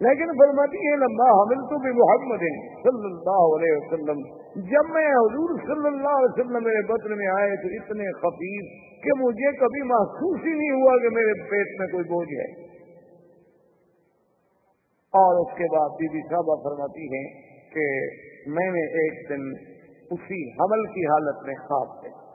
لیکن 0.00 0.26
فرماتی 0.26 0.76
ہے 0.76 0.96
لمبا 0.96 1.42
حمل 1.42 1.54
تو 1.54 1.78
بھی 1.82 1.90
محمد 1.90 2.38
صلی 2.82 3.06
اللہ 3.12 3.40
علیہ 3.56 3.76
وسلم۔ 3.76 4.48
جب 4.60 4.90
میں 4.90 5.08
حضور 5.08 5.58
صلی 5.58 5.86
اللہ 5.86 6.08
علیہ 6.08 6.32
وسلم 6.32 6.64
میرے 6.64 6.86
بطن 6.86 7.16
میں 7.16 7.26
آئے 7.26 7.56
تو 7.56 7.68
اتنے 7.68 8.12
خفیف 8.12 8.88
کہ 9.04 9.10
مجھے 9.18 9.56
کبھی 9.56 9.82
محسوس 9.82 10.40
ہی 10.46 10.52
نہیں 10.52 10.70
ہوا 10.70 11.02
کہ 11.02 11.08
میرے 11.08 11.32
پیٹ 11.50 11.80
میں 11.80 11.86
کوئی 11.86 12.04
بوجھ 12.04 12.32
ہے۔ 12.32 12.67
اور 15.12 15.40
اس 15.40 15.58
کے 15.58 15.64
بعد 15.76 15.88
بی 15.88 16.08
بی 16.08 16.20
صاحبہ 16.28 16.56
فرماتی 16.62 17.04
ہیں 17.04 17.26
کہ 17.74 17.84
میں 18.46 18.70
نے 18.70 18.86
ایک 19.02 19.28
دن 19.28 19.68
اسی 20.10 20.50
حمل 20.50 20.86
کی 20.86 21.06
حالت 21.06 21.46
میں 21.46 21.54
خواب 21.54 22.04
دیکھا۔ 22.04 22.28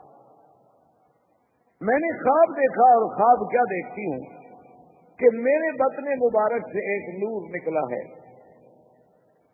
میں 1.80 1.98
نے 1.98 2.18
خواب 2.18 2.56
دیکھا 2.56 2.82
اور 2.82 3.16
خواب 3.16 3.50
کیا 3.50 3.62
دیکھتی 3.62 4.04
ہوں 4.04 4.20
کہ 5.18 5.26
میرے 5.36 5.72
بطن 5.72 6.04
مبارک 6.04 6.66
سے 6.72 6.78
ایک 6.78 7.22
نور 7.22 7.48
نکلا 7.56 7.80
ہے 7.80 8.24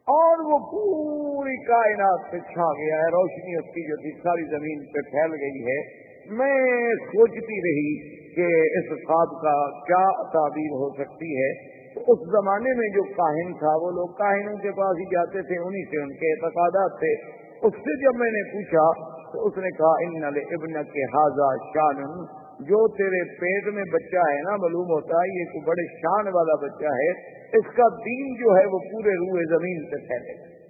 اور 0.06 0.52
وہ 0.52 0.58
پوری 0.58 1.64
کائنات 1.64 2.32
پہ 2.32 2.38
چھا 2.38 2.72
گیا 2.72 2.96
ہے۔ 2.96 3.10
روشنی 3.10 3.58
اس 3.58 3.64
کی 3.64 3.88
جو 3.88 3.96
تھی، 3.96 4.22
ساری 4.22 4.44
زمین 4.50 4.92
پہ 4.92 5.00
پھیل 5.10 5.32
گئی 5.32 5.62
ہے۔ 5.62 6.10
میں 6.32 6.94
سوچتی 6.94 7.60
رہی 7.66 8.20
کہ 8.34 8.46
اس 8.78 9.06
خواب 9.06 9.42
کا 9.42 9.84
کیا 9.84 10.22
تعبیر 10.22 10.70
ہو 10.70 10.94
سکتی 10.94 11.42
ہے۔ 11.42 11.79
تو 11.94 12.00
اس 12.00 12.30
زمانے 12.30 12.74
میں 12.78 12.88
جو 12.88 13.02
کاہن 13.02 13.52
تھا، 13.52 13.72
وہ 13.82 13.90
لوگ 13.90 14.08
کاہنوں 14.08 14.56
کے 14.56 14.70
پاس 14.70 14.98
ہی 14.98 15.04
جاتے 15.04 15.42
تھے، 15.42 15.58
انہی 15.58 15.84
سے 15.90 16.02
ان 16.02 16.08
کے 16.08 16.32
اعتقادات 16.32 16.98
تھے۔ 16.98 17.14
اس 17.66 17.72
سے 17.72 18.04
جب 18.04 18.18
میں 18.18 18.30
نے 18.30 18.42
پوچھا 18.52 19.10
تو 19.32 19.46
اس 19.46 19.56
نے 19.56 19.70
کہا، 19.70 19.94
ان 20.00 20.24
ابن 20.24 20.84
کے 20.92 21.02
حاضہ 21.02 21.48
شان 21.74 22.24
جو 22.60 22.88
تیرے 22.88 23.38
پیٹ 23.40 23.74
میں 23.74 23.84
بچہ 23.92 24.16
ہے 24.16 24.42
نا، 24.42 24.56
معلوم 24.56 24.86
ہوتا 24.86 25.16
ہے، 25.16 25.40
یہ 25.40 25.44
تو 25.44 25.66
بڑے 25.66 25.86
شان 25.98 26.34
والا 26.34 26.54
بچہ 26.54 26.86
ہے۔ 26.86 27.10
اس 27.58 27.76
کا 27.76 27.88
دین 27.88 28.34
جو 28.34 28.56
ہے، 28.58 28.66
وہ 28.66 28.78
پورے 28.78 29.10
روئے 29.10 29.58
زمین 29.58 29.90
سے 29.90 30.06
پھیلے۔ 30.06 30.60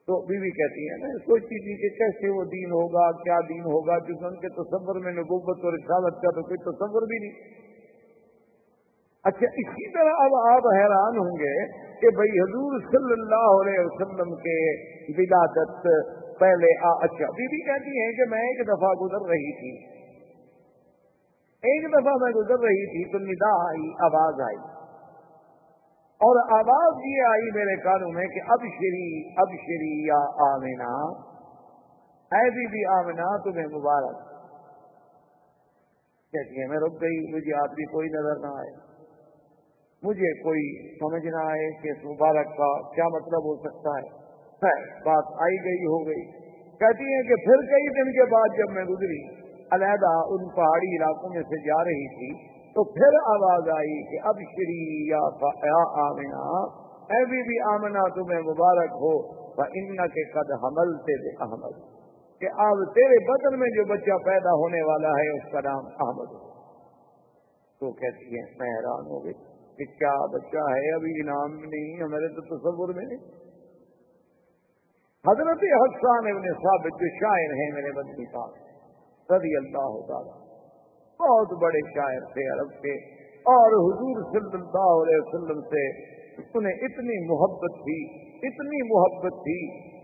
تو 0.00 0.26
بیوی 0.26 0.50
کہتی 0.50 0.88
ہے 0.88 0.96
نا، 0.96 1.18
سوچتی 1.18 1.58
تھی 1.64 1.88
کہ 1.88 1.98
کیسے 1.98 2.28
وہ 2.28 2.44
دین 2.44 2.70
ہوگا، 2.70 3.22
کیا 3.22 3.38
دین 3.48 3.60
ہوگا؟ 3.60 3.98
کیونکہ 3.98 4.24
ان 4.24 4.34
کے 4.34 4.48
تصور 4.48 5.04
میں 5.04 5.12
نبوت 5.12 5.64
اور 5.64 5.72
رسالت 5.72 6.14
کا 6.14 6.30
تو 6.30 6.42
کوئی 6.42 6.58
تصور 6.64 7.02
بھی 7.06 7.18
نہیں۔ 7.18 7.69
اچھا 9.24 9.46
اسی 9.46 9.92
طرح 9.92 10.10
اب 10.10 10.34
آپ 10.52 10.66
حیران 10.76 11.18
ہوں 11.18 11.36
گے 11.36 11.66
کہ 12.00 12.08
بھائی 12.14 12.40
حضور 12.40 12.80
صلی 12.80 13.12
اللہ 13.20 13.60
علیہ 13.62 13.80
وسلم 13.80 14.34
کے 14.36 14.58
ولادت 15.18 15.86
پہلے، 16.40 16.86
آ 16.86 16.90
اچھا 16.90 17.24
بی 17.24 17.46
بی 17.46 17.64
کہتی 17.64 18.04
ہیں 18.04 18.12
کہ 18.12 18.30
میں 18.30 18.38
ایک 18.38 18.66
دفعہ 18.66 18.88
گزر 18.88 19.28
رہی 19.28 19.52
تھی۔ 19.52 20.00
ایک 21.62 21.92
دفعہ 21.92 22.12
میں 22.20 22.30
گزر 22.30 22.60
رہی 22.60 22.86
تھی 22.86 23.12
تو 23.12 23.18
ندا 23.18 23.68
آئی، 23.68 23.90
آواز 24.00 24.40
آئی۔ 24.40 24.80
اور 26.26 26.52
آواز 26.52 27.00
یہ 27.04 27.22
آئی 27.30 27.50
میرے 27.54 27.82
کانوں 27.82 28.12
میں 28.12 28.26
کہ 28.26 28.40
اب 28.48 28.58
شری 28.58 29.28
اب 29.28 29.48
شری 29.48 30.06
یا 30.06 30.52
آمنا۔ 30.54 31.20
اے 32.36 32.50
بی 32.50 32.66
بی 32.66 32.84
آمنا، 32.84 33.42
تمہیں 33.42 33.66
مبارک۔ 33.66 34.30
کہتی 36.32 36.62
ہے 36.62 36.66
میں 36.66 36.76
رک 36.76 36.92
گئی، 37.02 37.34
مجھے 37.34 37.54
آپ 37.54 37.74
بھی 37.74 37.84
کوئی 37.84 38.08
نظر 38.08 38.40
نہ 38.40 38.46
آئے۔ 38.46 38.89
مجھے 40.02 40.42
کوئی 40.42 40.94
سمجھ 40.98 41.26
نہ 41.26 41.36
آئے 41.36 41.70
کہ 41.82 41.88
اس 41.88 42.04
مبارک 42.04 42.46
کا 42.46 42.94
کیا 42.94 43.04
مطلب 43.04 43.44
ہو 43.44 43.56
سکتا 43.56 43.90
ہے۔ 43.90 44.20
بات 45.04 45.24
آئی 45.40 45.56
گئی، 45.56 45.86
ہو 45.86 46.06
گئی۔ 46.06 46.40
کہتی 46.76 47.04
ہیں 47.04 47.22
کہ 47.22 47.34
پھر 47.44 47.56
کئی 47.56 47.88
دن 47.88 48.12
کے 48.12 48.30
بعد 48.30 48.58
جب 48.58 48.70
میں 48.70 48.84
گزری، 48.84 49.28
علیحدہ 49.72 50.12
ان 50.28 50.48
پہاڑی 50.48 50.96
علاقوں 50.96 51.34
میں 51.34 51.42
سے 51.42 51.68
جا 51.68 51.84
رہی 51.84 52.08
تھی، 52.08 52.50
تو 52.74 52.84
پھر 52.84 53.14
آواز 53.14 53.68
آئی 53.68 54.10
کہ 54.10 54.28
اب 54.28 54.34
شری 54.34 55.10
یا 55.10 55.18
آمنا، 56.08 56.64
اے 57.00 57.24
بی 57.24 57.48
بی 57.48 57.74
آمنا، 57.74 58.14
تمہیں 58.14 58.40
مبارک 58.40 58.90
ہو۔ 58.90 59.40
ان 59.60 59.96
کے 59.96 60.32
قد 60.32 60.64
حمل 60.64 60.96
سے 60.98 61.28
احمد 61.28 62.00
کہ 62.40 62.46
اب 62.46 62.94
تیرے 62.94 63.24
بدن 63.24 63.58
میں 63.58 63.68
جو 63.68 63.84
بچہ 63.84 64.24
پیدا 64.24 64.50
ہونے 64.50 64.82
والا 64.82 65.08
ہے، 65.08 65.36
اس 65.36 65.52
کا 65.52 65.60
نام 65.60 65.86
احمد 65.86 66.32
ہو۔ 66.32 66.50
تو 67.80 67.92
کہتی 67.92 68.24
ہیں، 68.24 68.46
میں 68.58 68.68
حیران 68.68 69.06
ہو 69.06 69.24
گئی۔ 69.24 69.59
کہ 69.80 69.90
کیا 69.98 70.14
بچہ 70.32 70.64
ہے 70.70 70.88
ابھی 70.94 71.12
انعام 71.20 71.52
نہیں، 71.66 71.92
ہمارے 72.00 72.28
تو 72.36 72.42
تصور 72.48 72.92
میں 72.96 73.04
نہیں۔ 73.04 73.22
حضرت 75.24 75.64
حسان 75.74 76.28
ابن 76.28 76.46
ثابت 76.60 77.00
جو 77.00 77.08
شاعر 77.14 77.54
ہیں 77.56 77.68
میرے 77.72 77.90
بدنی 77.96 78.26
پاس 78.34 79.32
رضی 79.32 79.50
اللہ 79.56 79.96
تعالیٰ، 80.08 80.38
بہت 81.20 81.50
بڑے 81.62 81.82
شاعر 81.90 82.28
تھے 82.34 82.46
عرب 82.52 82.70
کے، 82.84 82.94
اور 83.46 83.76
حضور 83.80 84.22
صلی 84.30 84.56
اللہ 84.56 84.90
علیہ 84.94 85.20
وسلم 85.20 85.60
سے 85.70 85.82
انہیں 86.54 86.82
اتنی 86.86 87.18
محبت 87.26 87.76
تھی، 87.82 87.98
اتنی 88.48 88.80
محبت 88.90 89.38
تھی 89.46 89.58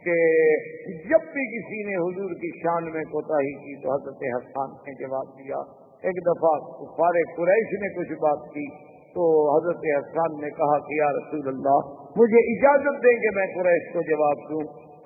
کہ 0.04 0.16
جب 1.06 1.24
بھی 1.34 1.44
کسی 1.52 1.78
نے 1.86 1.96
حضور 2.00 2.34
کی 2.42 2.50
شان 2.58 2.90
میں 2.96 3.04
کوتا 3.12 3.38
ہی 3.46 3.54
کی 3.62 3.76
تو 3.82 3.94
حضرت 3.94 4.26
حسان 4.34 4.74
نے 4.84 4.94
جواب 4.98 5.32
دیا۔ 5.38 5.62
ایک 6.04 6.20
دفعہ 6.26 6.52
فارغ 6.98 7.32
قریش 7.36 7.72
نے 7.84 7.88
کچھ 7.94 8.12
بات 8.24 8.44
کی 8.50 8.66
تو 9.16 9.26
حضرت 9.56 9.76
حسان 9.76 10.32
نے 10.40 10.50
کہا 10.50 10.78
کہ 10.78 10.94
یا 10.94 11.10
رسول 11.10 11.48
اللہ، 11.48 11.78
مجھے 12.16 12.40
اجازت 12.54 13.04
دیں 13.04 13.16
کہ 13.16 13.28
میں 13.34 13.46
قریش 13.46 13.92
کو 13.92 14.00
جواب 14.10 14.38
دوں۔ 14.50 14.64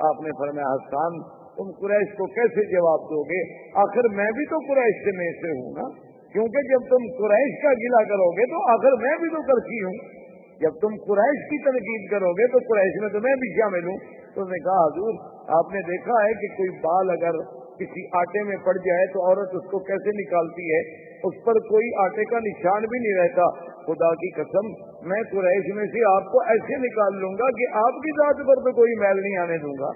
آپ 0.09 0.23
نے 0.23 0.31
فرمایا 0.39 0.75
حسان 0.75 1.41
تم 1.57 1.87
قریش 1.87 2.13
کو 2.13 2.27
کیسے 2.27 2.73
جواب 2.73 3.01
دو 3.01 3.23
گے؟ 3.23 3.71
آخر 3.75 4.09
میں 4.17 4.31
بھی 4.31 4.45
تو 4.47 4.57
قریش 4.59 5.05
سے 5.05 5.17
میں 5.17 5.33
سے 5.33 5.51
ہوں 5.51 5.73
نا؟ 5.73 6.11
کیونکہ 6.33 6.61
جب 6.73 6.79
تم 6.79 7.03
قریش 7.23 7.63
کا 7.63 7.69
گلا 7.69 8.05
کرو 8.05 8.31
گے 8.31 8.47
تو 8.47 8.71
آخر 8.71 9.03
میں 9.03 9.17
بھی 9.21 9.29
تو 9.29 9.43
کرتی 9.43 9.85
ہوں۔ 9.85 10.21
جب 10.61 10.71
تم 10.81 10.89
قریش 10.89 11.51
کی 11.51 11.65
تنقید 11.65 12.11
کرو 12.11 12.33
گے 12.33 12.47
تو 12.47 12.59
قریش 12.59 13.01
میں 13.01 13.09
تو 13.09 13.21
میں 13.21 13.35
بھی 13.35 13.61
شامل 13.61 13.85
ہوں۔ 13.85 13.99
تو 14.35 14.41
نے 14.41 14.59
کہا، 14.65 14.85
حضور، 14.87 15.15
آپ 15.49 15.75
نے 15.75 15.81
دیکھا 15.81 16.25
ہے 16.25 16.33
کہ 16.35 16.55
کوئی 16.57 16.71
بال 16.71 17.11
اگر 17.11 17.39
کسی 17.79 18.19
آٹے 18.19 18.43
میں 18.43 18.57
پڑ 18.57 18.73
جائے 18.73 19.13
تو 19.13 19.27
عورت 19.27 19.49
اس 19.53 19.71
کو 19.71 19.79
کیسے 19.79 20.11
نکالتی 20.11 20.63
ہے؟ 20.63 21.11
اس 21.23 21.45
پر 21.45 21.53
کوئی 21.53 22.05
آٹے 22.05 22.25
کا 22.25 22.39
نشان 22.39 22.83
بھی 22.83 22.99
نہیں 22.99 23.23
رہتا۔ 23.23 23.70
خدا 23.87 24.15
کی 24.15 24.31
قسم، 24.31 24.67
میں 25.09 25.23
قریش 25.23 25.75
میں 25.75 25.85
سے 25.85 26.17
آپ 26.17 26.33
کو 26.33 26.41
ایسے 26.41 26.77
نکال 26.77 27.21
لوں 27.21 27.33
گا 27.33 27.51
کہ 27.51 27.77
آپ 27.77 27.93
کی 27.93 28.11
ذات 28.11 28.49
پر 28.49 28.55
تو 28.55 28.73
کوئی 28.73 29.01
میل 29.01 29.17
نہیں 29.17 29.39
آنے 29.39 29.59
دوں 29.59 29.75
گا۔ 29.81 29.91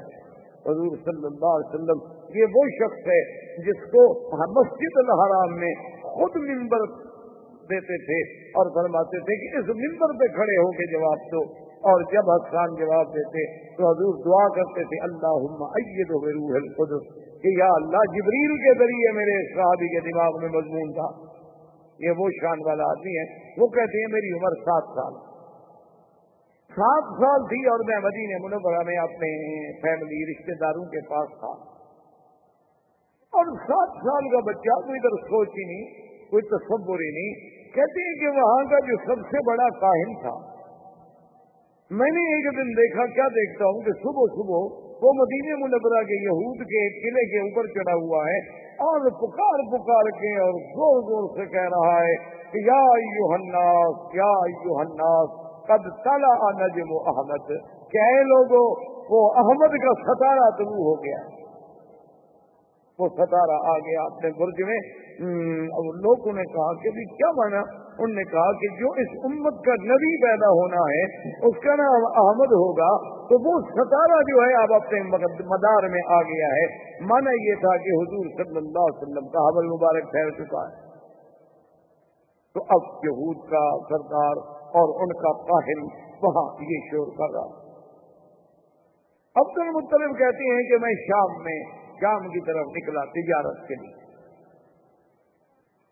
حضور 0.71 0.97
صلی 0.97 1.27
اللہ 1.27 1.55
علیہ 1.57 1.75
وسلم، 1.75 1.99
یہ 2.39 2.47
وہ 2.55 2.63
شخص 2.69 3.09
ہے 3.09 3.23
جس 3.57 3.91
کو 3.91 4.05
مسجد 4.61 4.97
الحرام 4.97 5.61
میں 5.61 5.75
خود 6.03 6.37
ممبر 6.37 6.79
دیتے 7.71 7.97
تھے 8.05 8.49
اور 8.49 8.83
فرماتے 8.83 9.19
تھے 9.19 9.37
کہ 9.37 9.57
اس 9.57 9.77
ممبر 9.77 10.19
پہ 10.21 10.35
کھڑے 10.35 10.57
ہو 10.57 10.71
کے 10.71 10.93
جواب 10.93 11.19
دو۔ 11.19 11.65
اور 11.85 12.01
جب 12.01 12.31
حسان 12.31 12.75
جواب 12.75 13.07
دیتے، 13.09 13.69
تو 13.77 13.83
حضور 13.83 14.15
دعا 14.25 14.49
کرتے 14.49 14.83
تھے 14.83 15.03
اللہ 15.03 15.53
ایدو 15.65 16.19
روح 16.21 16.57
القدس 16.57 17.25
کہ 17.43 17.49
یا 17.59 17.67
اللہ، 17.67 18.03
جبریل 18.17 18.57
کے 18.57 18.79
ذریعے 18.79 19.13
میرے 19.13 19.55
صحابی 19.55 19.89
کے 19.89 20.01
دماغ 20.01 20.33
میں 20.41 20.49
مضمون 20.49 20.93
تھا۔ 20.93 21.34
یہ 21.99 22.11
وہ 22.19 22.29
شان 22.41 22.59
والا 22.67 22.83
آدمی 22.83 23.19
ہے، 23.19 23.55
وہ 23.61 23.67
کہتے 23.67 23.99
ہیں 23.99 24.13
میری 24.13 24.33
عمر 24.33 24.55
سات 24.55 24.83
سال۔ 24.83 25.35
سات 26.71 27.05
سال 27.05 27.49
تھی 27.49 27.69
اور 27.69 27.79
میں 27.79 27.97
مدینہ 27.97 28.47
منورہ 28.47 28.83
میں 28.87 28.97
اپنے 28.97 29.31
فیملی 29.83 30.33
رشتے 30.33 30.59
داروں 30.59 30.85
کے 30.85 31.09
پاس 31.09 31.29
تھا۔ 31.29 31.75
اور 33.37 33.45
سات 33.45 33.89
سال 33.89 34.31
کا 34.31 34.39
بچہ، 34.39 34.87
کوئی 34.87 34.99
ادھر 34.99 35.29
سوچ 35.29 35.49
ہی 35.49 35.65
نہیں، 35.65 35.85
کوئی 36.31 36.43
تصور 36.43 36.99
ہی 37.01 37.11
نہیں۔ 37.11 37.55
کہتے 37.75 38.09
ہیں 38.09 38.15
کہ 38.15 38.39
وہاں 38.39 38.65
کا 38.65 38.79
جو 38.79 38.97
سب 38.97 39.21
سے 39.31 39.37
بڑا 39.47 39.79
کاہن 39.81 40.15
تھا۔ 40.21 40.55
میں 41.91 42.11
نے 42.11 42.21
ایک 42.21 42.57
دن 42.57 42.73
دیکھا، 42.83 43.07
کیا 43.07 43.29
دیکھتا 43.29 43.65
ہوں 43.65 43.81
کہ 43.81 43.93
صبح 44.03 44.23
صبح 44.35 44.84
وہ 45.03 45.13
مدینہ 45.13 45.57
منورہ 45.57 46.03
کے 46.03 46.17
یہود 46.25 46.59
کے 46.59 46.83
قلعے 47.01 47.25
کے 47.25 47.41
اوپر 47.41 47.67
چڑھا 47.67 47.95
ہوا 47.95 48.23
ہے 48.25 48.39
اور 48.85 49.01
پکار 49.11 49.63
پکار 49.73 50.11
کے 50.11 50.41
اور 50.41 50.53
زور 50.53 51.01
زور 51.03 51.37
سے 51.37 51.53
کہہ 51.53 51.69
رہا 51.73 51.97
ہے 52.03 52.15
کہ 52.53 52.59
یا 52.59 52.83
الناس 53.35 54.15
یا 54.15 54.33
الناس، 54.81 55.31
قد 55.67 56.05
تلا 56.05 56.51
نجم 56.51 56.93
احمد۔ 57.07 57.47
کہ 57.91 57.99
اے 57.99 58.23
لوگوں، 58.23 58.67
وہ 59.11 59.33
احمد 59.37 59.77
کا 59.87 59.95
ستارہ 60.03 60.51
طلوع 60.59 60.85
ہو 60.89 60.95
گیا۔ 61.05 61.44
وہ 62.99 63.07
ستارہ 63.15 63.55
آ 63.71 63.73
گیا 63.87 64.03
اپنے 64.09 64.31
برج 64.41 64.61
میں 64.67 64.77
لوگوں 66.05 66.33
نے 66.35 66.45
کہا 66.51 66.67
کہ 66.83 66.91
بھی 66.97 67.05
کیا 67.15 67.31
مانا 67.39 67.63
انہوں 67.95 68.15
نے 68.19 68.25
کہا 68.31 68.45
کہ 68.61 68.71
جو 68.79 68.93
اس 69.03 69.17
امت 69.29 69.59
کا 69.67 69.75
نبی 69.89 70.13
پیدا 70.23 70.51
ہونا 70.59 70.85
ہے، 70.93 71.03
اس 71.49 71.59
کا 71.65 71.75
نام 71.81 72.07
احمد 72.23 72.55
ہوگا، 72.55 72.89
تو 73.29 73.39
وہ 73.45 73.57
ستارہ 73.73 74.21
جو 74.31 74.39
ہے 74.45 74.55
اب 74.61 74.75
اپنے 74.79 75.03
مدار 75.53 75.89
میں 75.93 76.05
آ 76.17 76.23
گیا 76.31 76.49
ہے 76.55 76.65
مانا 77.11 77.37
یہ 77.41 77.61
تھا 77.61 77.75
کہ 77.85 77.99
حضور 77.99 78.33
صلی 78.41 78.59
اللہ 78.63 78.89
علیہ 78.89 79.03
وسلم 79.03 79.29
کا 79.37 79.45
حمل 79.49 79.71
مبارک 79.75 80.11
ٹھہر 80.15 80.33
چکا 80.41 80.65
ہے۔ 80.65 80.83
تو 82.57 82.67
اب 82.75 82.91
یہود 83.05 83.47
کا 83.53 83.63
سردار 83.87 84.43
اور 84.81 84.99
ان 85.05 85.15
کا 85.23 85.33
کاہل 85.47 85.87
وہاں 86.25 86.45
یہ 86.73 86.91
شور 86.91 87.15
کر 87.17 87.33
رہا۔ 87.37 87.49
عبد 89.37 89.57
المطلب 89.63 90.13
کہتے 90.19 90.51
ہیں 90.51 90.61
کہ 90.69 90.77
میں 90.83 90.93
شام 91.07 91.33
میں 91.47 91.57
شام 92.01 92.29
کی 92.29 92.41
طرف 92.41 92.67
نکلا، 92.77 93.05
تجارت 93.05 93.69
کے 93.69 93.75
لیے۔ 93.75 94.05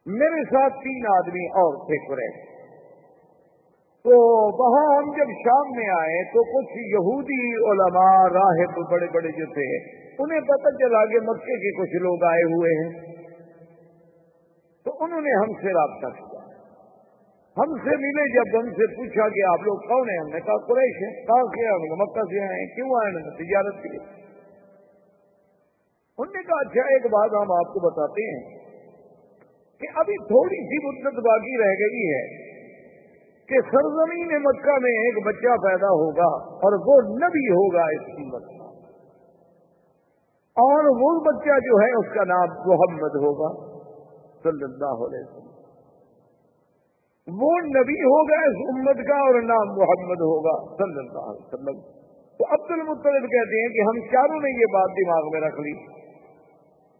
میرے 0.06 0.44
ساتھ 0.44 0.72
تین 0.72 1.06
آدمی 1.06 1.46
اور 1.46 1.76
تھے 1.76 2.06
قریش۔ 2.06 2.52
تو 4.02 4.16
وہاں 4.62 4.96
ہم 4.96 5.10
جب 5.10 5.26
شام 5.44 5.70
میں 5.76 5.88
آئے 5.88 6.24
تو 6.24 6.44
کچھ 6.44 6.78
یہودی 6.78 7.54
علماء 7.70 8.24
راہب 8.24 8.90
بڑے 8.90 9.06
بڑے 9.06 9.28
جو 9.28 9.46
تھے، 9.46 9.78
انہیں 10.22 10.40
پتہ 10.40 10.68
چلا 10.68 11.06
کہ 11.06 11.20
مکے 11.20 11.58
کے 11.58 11.82
کچھ 11.82 12.02
لوگ 12.02 12.24
آئے 12.24 12.42
ہوئے 12.42 12.84
ہیں۔ 12.84 13.16
تو 14.84 15.04
انہوں 15.04 15.20
نے 15.20 15.30
ہم 15.30 15.62
سے 15.62 15.68
رابطہ 15.68 16.18
کیا۔ 16.18 16.42
ہم 17.56 17.76
سے 17.76 17.96
ملے 17.96 18.34
جب 18.34 18.58
ہم 18.58 18.70
سے 18.70 18.96
پوچھا 18.96 19.28
کہ 19.28 19.44
آپ 19.50 19.60
لوگ 19.60 19.76
کون 19.76 20.10
ہیں؟ 20.10 20.18
ہم 20.18 20.26
نے 20.26 20.40
کہا 20.40 20.66
قریش 20.66 20.96
ہے 20.96 21.24
کہاں 21.24 21.42
سے 21.42 22.02
مکہ 22.02 22.20
سے 22.20 22.40
آئے 22.40 22.74
کیوں 22.74 22.88
آئے 22.88 23.12
تجارت 23.12 23.82
کے 23.82 23.88
لیے۔ 23.88 24.31
انہوں 26.22 26.36
نے 26.36 26.42
کہا 26.42 26.60
اچھا 26.60 26.86
ایک 26.94 27.06
بات 27.06 27.30
ہم 27.32 27.52
آپ 27.52 27.74
کو 27.74 27.84
بتاتے 27.90 28.26
ہیں 28.30 28.42
کہ 29.80 29.92
ابھی 29.94 30.16
تھوڑی 30.26 30.62
سی 30.64 30.82
مدت 30.86 31.18
باقی 31.18 31.58
رہ 31.58 31.76
گئی 31.84 32.08
ہے 32.14 32.24
کہ 33.48 33.60
سرزمین 33.60 34.42
مکہ 34.42 34.80
میں 34.82 34.90
ایک 34.90 35.26
بچہ 35.26 35.56
پیدا 35.62 35.94
ہوگا 36.00 36.32
اور 36.66 36.80
وہ 36.88 37.00
نبی 37.18 37.46
ہوگا 37.48 37.82
اس 37.82 38.10
امت 38.18 38.42
کا 38.42 38.62
اور 40.56 40.84
وہ 40.84 41.20
بچہ 41.20 41.58
جو 41.64 41.76
ہے، 41.82 41.98
اس 41.98 42.14
کا 42.14 42.24
نام 42.24 42.48
محمد 42.66 43.14
ہوگا، 43.14 43.80
صلی 44.42 44.64
اللہ 44.64 45.04
علیہ 45.06 45.20
وسلم۔ 45.24 45.52
وہ 47.40 47.50
نبی 47.66 47.96
ہوگا 48.02 48.38
اس 48.50 48.58
امت 48.68 49.08
کا 49.08 49.14
اور 49.14 49.42
نام 49.42 49.72
محمد 49.78 50.20
ہوگا، 50.20 50.76
صلی 50.76 50.98
اللہ 50.98 51.30
علیہ 51.30 51.46
وسلم۔ 51.46 51.80
تو 52.38 52.44
عبد 52.50 52.70
المطلب 52.70 53.22
کہتے 53.22 53.60
ہیں 53.60 53.68
کہ 53.68 53.80
ہم 53.80 54.00
چاروں 54.12 54.40
نے 54.40 54.60
یہ 54.60 54.72
بات 54.72 54.90
دماغ 54.96 55.30
میں 55.32 55.40
رکھ 55.40 55.60
لی۔ 55.60 56.02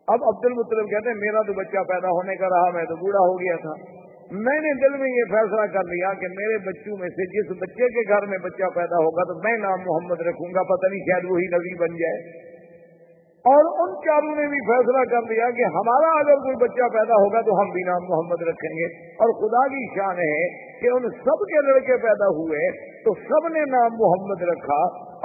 اب 0.09 0.25
عبد 0.25 0.45
المطلب 0.45 0.91
کہتے 0.91 1.09
ہیں، 1.09 1.17
میرا 1.17 1.43
تو 1.43 1.53
بچہ 1.53 1.83
پیدا 1.88 2.09
ہونے 2.09 2.37
کا 2.37 2.49
رہا، 2.49 2.71
میں 2.71 2.85
تو 2.85 2.97
بوڑھا 2.97 3.19
ہو 3.19 3.41
گیا 3.41 3.57
تھا۔ 3.57 4.03
میں 4.31 4.61
نے 4.61 4.71
دل 4.75 4.99
میں 4.99 5.09
یہ 5.09 5.25
فیصلہ 5.31 5.67
کر 5.73 5.85
لیا 5.85 6.12
کہ 6.12 6.27
میرے 6.29 6.59
بچوں 6.59 6.97
میں 6.99 7.09
سے 7.09 7.27
جس 7.27 7.51
بچے 7.61 7.88
کے 7.88 8.09
گھر 8.09 8.27
میں 8.27 8.38
بچہ 8.38 8.71
پیدا 8.75 8.97
ہوگا 8.97 9.23
تو 9.23 9.38
میں 9.45 9.57
نام 9.57 9.81
محمد 9.81 10.21
رکھوں 10.21 10.55
گا، 10.55 10.62
پتہ 10.62 10.87
نہیں 10.91 11.01
شاید 11.01 11.25
وہی 11.31 11.47
نبی 11.47 11.75
بن 11.79 11.97
جائے۔ 11.97 12.52
اور 13.50 13.68
ان 13.85 13.94
چاروں 14.05 14.35
نے 14.35 14.44
بھی 14.48 14.59
فیصلہ 14.66 15.00
کر 15.11 15.24
لیا 15.31 15.46
کہ 15.50 15.68
ہمارا 15.76 16.11
اگر 16.18 16.42
کوئی 16.42 16.57
بچہ 16.57 16.88
پیدا 16.92 17.16
ہوگا 17.22 17.40
تو 17.40 17.55
ہم 17.61 17.70
بھی 17.70 17.83
نام 17.87 18.05
محمد 18.11 18.42
رکھیں 18.42 18.74
گے۔ 18.74 18.90
اور 19.24 19.33
خدا 19.38 19.62
کی 19.66 19.81
شان 19.96 20.18
ہے 20.18 20.44
کہ 20.83 20.92
ان 20.92 21.09
سب 21.24 21.42
کے 21.46 21.62
لڑکے 21.68 21.96
پیدا 21.96 22.28
ہوئے 22.37 22.61
تو 23.02 23.14
سب 23.22 23.48
نے 23.48 23.64
نام 23.70 23.96
محمد 24.02 24.42
رکھا 24.42 24.78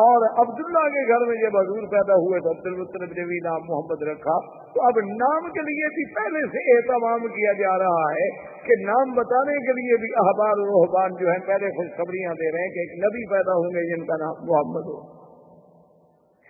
اور 0.05 0.25
عبداللہ 0.45 0.87
کے 0.95 1.03
گھر 1.07 1.25
میں 1.25 1.35
جب 1.35 1.57
حضور 1.57 1.85
پیدا 1.91 2.13
ہوئے 2.13 2.39
تو 2.39 2.49
عبد 2.49 2.65
المطلب 2.65 3.13
نے 3.17 3.25
بھی 3.25 3.37
نام 3.43 3.61
محمد 3.69 4.01
رکھا۔ 4.07 4.39
تو 4.73 4.81
اب 4.81 4.99
نام 5.05 5.51
کے 5.51 5.61
لیے 5.61 5.87
بھی 5.89 6.07
پہلے 6.13 6.41
سے 6.47 6.65
اہتمام 6.75 7.27
کیا 7.27 7.53
جا 7.53 7.77
رہا 7.77 8.09
ہے 8.17 8.27
کہ 8.63 8.79
نام 8.85 9.13
بتانے 9.13 9.53
کے 9.53 9.77
لیے 9.81 9.97
بھی 9.97 10.09
احبار 10.15 10.57
روحبان 10.65 11.13
جو 11.19 11.29
ہے 11.31 11.39
پہلے 11.47 11.69
خوشخبریاں 11.69 12.33
دے 12.33 12.51
رہے 12.51 12.61
ہیں 12.61 12.69
کہ 12.69 12.79
ایک 12.79 12.97
نبی 13.05 13.29
پیدا 13.29 13.53
ہوں 13.53 13.77
گے 13.77 13.95
جن 13.95 14.05
کا 14.05 14.13
نام 14.17 14.43
محمد 14.45 14.91
ہو۔ 14.91 15.16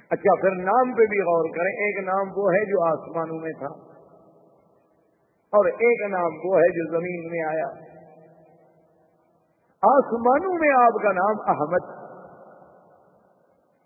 اچھا 0.10 0.42
پھر 0.42 0.52
نام 0.52 0.94
پہ 0.94 1.06
بھی 1.06 1.20
غور 1.20 1.50
کریں، 1.56 1.72
ایک 1.72 2.04
نام 2.04 2.28
وہ 2.36 2.52
ہے 2.54 2.66
جو 2.66 2.84
آسمانوں 2.84 3.40
میں 3.40 3.52
تھا 3.52 3.98
اور 5.54 5.66
ایک 5.66 6.12
نام 6.12 6.32
وہ 6.46 6.58
ہے 6.58 6.72
جو 6.72 6.92
زمین 6.92 7.32
میں 7.32 7.44
آیا۔ 7.48 7.98
آسمانوں 9.82 10.54
میں 10.54 10.70
آپ 10.70 11.04
کا 11.04 11.12
نام 11.12 11.36
احمد۔ 11.48 12.08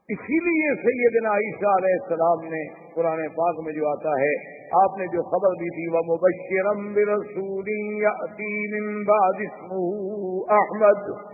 اسی 0.09 0.49
لیے 0.49 0.75
سیدنا 0.75 1.29
عیسیٰ 1.29 1.73
علیہ 1.77 1.97
السلام 2.01 2.49
نے 2.49 2.93
قرآن 2.95 3.27
پاک 3.27 3.65
میں 3.65 3.73
جو 3.73 3.89
آتا 3.89 4.09
ہے، 4.09 4.61
آپ 4.83 4.97
نے 4.97 5.07
جو 5.07 5.23
خبر 5.23 5.49
دی 5.53 5.69
تھی 5.69 5.87
وہ 5.87 6.01
مبشرم 6.13 6.93
احمد 10.49 11.30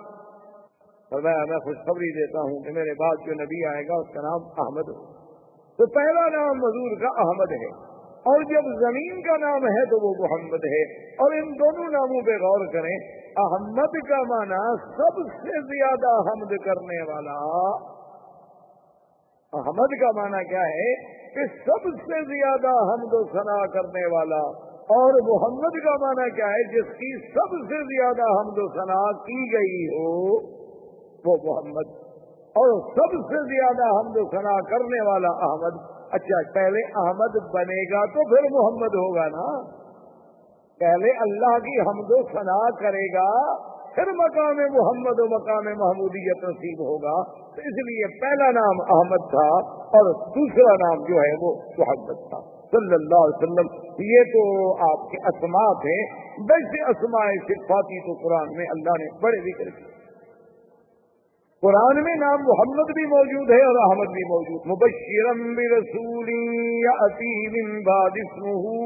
میں 1.12 1.58
خوشخبری 1.58 2.12
دیتا 2.12 2.40
ہوں 2.40 2.64
کہ 2.64 2.72
میرے 2.72 2.94
بعد 3.00 3.28
جو 3.28 3.34
نبی 3.34 3.66
آئے 3.66 3.84
گا 3.84 3.96
اس 3.96 4.08
کا 4.08 4.22
نام 4.22 4.42
احمد 4.44 4.90
ہو۔ 4.90 5.06
تو 5.78 5.94
پہلا 5.94 6.30
نام 6.30 6.58
مزور 6.58 7.02
کا 7.02 7.08
احمد 7.08 7.52
ہے۔ 7.52 7.88
اور 8.18 8.44
جب 8.44 8.80
زمین 8.80 9.22
کا 9.22 9.38
نام 9.38 9.64
ہے 9.64 9.86
تو 9.86 10.08
وہ 10.08 10.14
محمد 10.20 10.66
ہے۔ 10.66 11.06
اور 11.14 11.32
ان 11.32 11.50
دونوں 11.50 11.92
ناموں 11.92 12.26
پہ 12.26 12.32
غور 12.32 12.66
کریں، 12.74 13.28
احمد 13.38 14.10
کا 14.10 14.18
معنی 14.18 14.78
سب 14.78 15.34
سے 15.34 15.62
زیادہ 15.62 16.30
حمد 16.30 16.66
کرنے 16.66 17.04
والا۔ 17.12 17.38
احمد 19.54 20.02
کا 20.02 20.22
معنی 20.22 20.50
کیا 20.50 20.68
ہے 20.68 20.94
کہ 21.34 21.56
سب 21.66 21.84
سے 21.84 22.26
زیادہ 22.26 22.68
حمد 22.68 23.14
و 23.14 23.24
ثنا 23.24 23.66
کرنے 23.68 24.16
والا۔ 24.16 24.68
اور 24.72 25.14
محمد 25.14 25.84
کا 25.84 25.98
معنی 26.02 26.36
کیا 26.36 26.48
ہے 26.48 26.64
جس 26.64 26.94
کی 26.94 27.28
سب 27.28 27.66
سے 27.66 27.84
زیادہ 27.84 28.40
حمد 28.40 28.58
و 28.58 28.68
ثنا 28.68 29.12
کی 29.12 29.54
گئی 29.54 29.88
ہو۔ 29.88 30.57
وہ 31.26 31.36
محمد 31.44 32.08
اور 32.60 32.82
سب 32.82 33.12
سے 33.12 33.38
زیادہ 33.54 33.98
حمد 33.98 34.18
سنا 34.32 34.70
کرنے 34.70 35.08
والا 35.08 35.28
احمد۔ 35.28 35.98
اچھا 36.12 36.52
پہلے 36.54 37.08
احمد 37.08 37.54
بنے 37.54 37.82
گا 37.94 38.06
تو 38.06 38.36
پھر 38.36 38.44
محمد 38.52 38.96
ہوگا 38.96 39.28
نا؟ 39.28 39.78
پہلے 40.80 41.10
اللہ 41.10 41.60
کی 41.60 41.80
حمد 41.80 42.12
و 42.12 42.28
ثنا 42.28 42.80
کرے 42.80 43.14
گا، 43.14 43.56
پھر 43.96 44.12
مقام 44.12 44.58
محمد 44.58 45.20
و 45.20 45.26
مقام 45.26 45.80
محمودیت 45.80 46.44
نصیب 46.44 46.80
ہوگا۔ 46.80 47.32
تو 47.46 47.62
اس 47.62 47.78
لیے 47.78 48.20
پہلا 48.20 48.52
نام 48.52 48.82
احمد 48.82 49.30
تھا 49.30 49.48
اور 49.78 50.30
دوسرا 50.30 50.74
نام 50.74 51.04
جو 51.04 51.16
ہے 51.16 51.34
وہ 51.42 51.56
محمد 51.78 52.30
تھا۔ 52.30 52.58
صلی 52.72 52.94
اللہ 52.94 53.16
علیہ 53.16 53.38
وسلم، 53.38 53.94
یہ 54.00 54.24
تو 54.24 54.72
آپ 54.92 55.10
کے 55.10 55.18
اسما 55.18 55.74
تھے۔ 55.74 56.28
ویسے 56.42 56.84
اسماء 56.92 57.30
صفاتی 57.32 58.00
تو 58.08 58.28
قرآن 58.28 58.58
میں 58.58 58.66
اللہ 58.70 58.90
نے 58.90 59.22
بڑے 59.24 59.38
ذکر 59.38 59.78
کیے۔ 59.78 59.97
قرآن 61.68 62.04
میں 62.04 62.16
نام 62.16 62.44
محمد 62.44 62.92
بھی 62.92 63.06
موجود 63.06 63.50
ہے 63.50 63.66
اور 63.66 63.76
احمد 63.76 64.14
بھی 64.14 64.24
موجود 64.28 64.62
مبشرم 64.68 65.56
برسولی 65.56 66.68
من 67.48 67.84
بعد 67.84 68.10
اسمه 68.16 68.78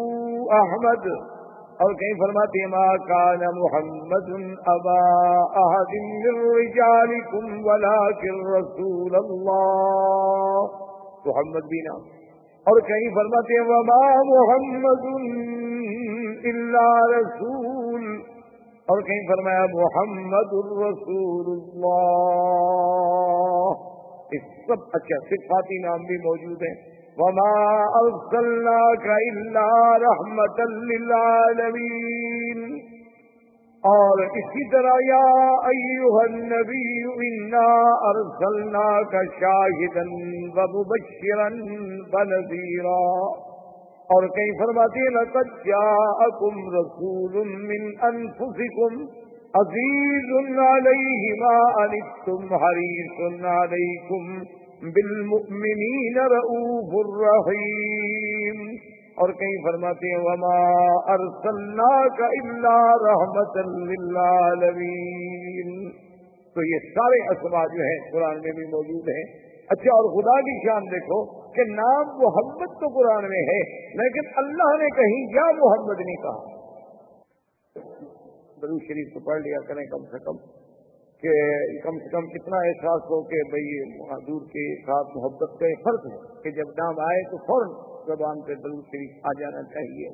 احمد۔ 0.60 1.32
اور 1.84 1.94
کہیں 1.94 2.14
فرماتے 2.20 2.68
ما 2.68 2.98
کان 2.98 3.40
محمد 3.40 4.56
ابا 4.68 5.00
احد 5.66 5.94
من 6.26 6.58
رجالكم 6.58 7.66
ولكن 7.66 8.48
رسول 8.56 9.16
اللہ۔ 9.16 10.66
محمد 11.26 11.68
بھی 11.68 11.82
نام۔ 11.82 12.02
اور 12.66 12.80
کہیں 12.80 13.10
فرماتے 13.16 13.54
ہیں، 13.54 13.68
وما 13.68 14.10
محمد 14.24 15.06
الا 16.46 17.20
رسول 17.20 17.71
اور 18.92 19.02
کہیں 19.02 19.28
فرمایا 19.28 19.66
محمد 19.74 20.48
الرسول 20.52 21.58
اللہ۔ 21.58 23.74
اس 24.32 24.68
سب 24.68 24.78
اچھا 24.94 25.20
صفاتی 25.20 25.78
نام 25.78 26.00
بھی 26.00 26.18
موجود 26.18 26.62
ہیں۔ 26.62 26.92
وما 27.18 27.84
الا 29.16 29.98
رحمت 29.98 30.60
للعالمین 30.60 32.80
اور 33.84 34.24
اسی 34.24 34.72
طرح 34.72 34.84
یا 34.84 35.52
ایوہ 35.74 36.24
النبی، 36.24 37.14
انا 37.14 38.10
ارسلناک 38.10 39.12
شاہدا 39.12 40.62
ومبشرا 40.62 41.48
بنذیرا 42.14 43.51
اور 44.12 44.28
کہیں 44.28 44.54
فرماتی 44.60 45.04
لقد 45.16 45.52
جاءکم 45.66 46.56
رسول 46.76 47.36
من 47.66 47.84
انفسکم 48.02 49.04
عزیز 49.54 50.32
علیہ 50.58 51.36
ما 51.40 51.54
انتم 51.84 52.54
حریص 52.54 53.46
علیکم 53.46 54.34
بالمؤمنین 54.94 56.18
رؤوف 56.18 56.94
الرحیم 56.94 58.62
اور 59.18 59.34
کہیں 59.34 59.58
فرماتے 59.64 60.12
ہیں 60.12 60.22
وما 60.24 60.60
ارسلناک 61.16 62.22
الا 62.28 62.78
رحمت 63.02 63.58
للعالمین. 63.90 65.76
تو 66.56 66.64
یہ 66.64 66.88
سارے 66.96 67.20
اسما 67.34 67.66
جو 67.76 67.84
ہیں 67.84 68.00
قرآن 68.14 68.40
میں 68.42 68.52
بھی 68.52 68.66
موجود 68.72 69.10
ہیں۔ 69.10 69.26
اچھا 69.70 69.94
اور 69.98 70.10
خدا 70.16 70.40
کی 70.42 70.56
شان 70.66 70.90
دیکھو 70.92 71.41
کہ 71.56 71.66
نام 71.72 72.16
محمد 72.22 72.74
تو 72.82 72.90
قرآن 72.96 73.28
میں 73.30 73.44
ہے، 73.50 73.60
لیکن 74.00 74.34
اللہ 74.42 74.74
نے 74.82 74.90
کہیں 74.98 75.20
یا 75.36 75.46
محمد 75.60 76.04
نہیں 76.06 76.20
کہا۔ 76.26 76.60
درو 78.64 78.80
شریف 78.88 79.14
کو 79.14 79.20
پڑھ 79.28 79.40
لیا 79.42 79.60
کریں 79.68 79.86
کم 79.92 80.04
سے 80.10 80.20
کم 80.26 80.42
کہ 81.24 81.32
کم 81.84 81.98
سے 81.98 82.10
کم 82.12 82.28
اتنا 82.34 82.60
احساس 82.68 83.08
ہو 83.10 83.18
کہ 83.32 83.42
بھائی 83.50 83.74
حضور 84.12 84.46
کے 84.52 84.64
ساتھ 84.86 85.16
محبت 85.18 85.58
کا 85.60 85.72
فرق 85.84 86.06
ہے 86.12 86.20
کہ 86.44 86.52
جب 86.52 86.72
نام 86.80 87.02
آئے 87.08 87.24
تو 87.32 87.40
فوراً 87.48 87.74
زبان 88.08 88.44
پہ 88.48 88.58
درو 88.64 88.80
شریف 88.92 89.28
آ 89.32 89.34
جانا 89.40 89.64
چاہیے۔ 89.74 90.08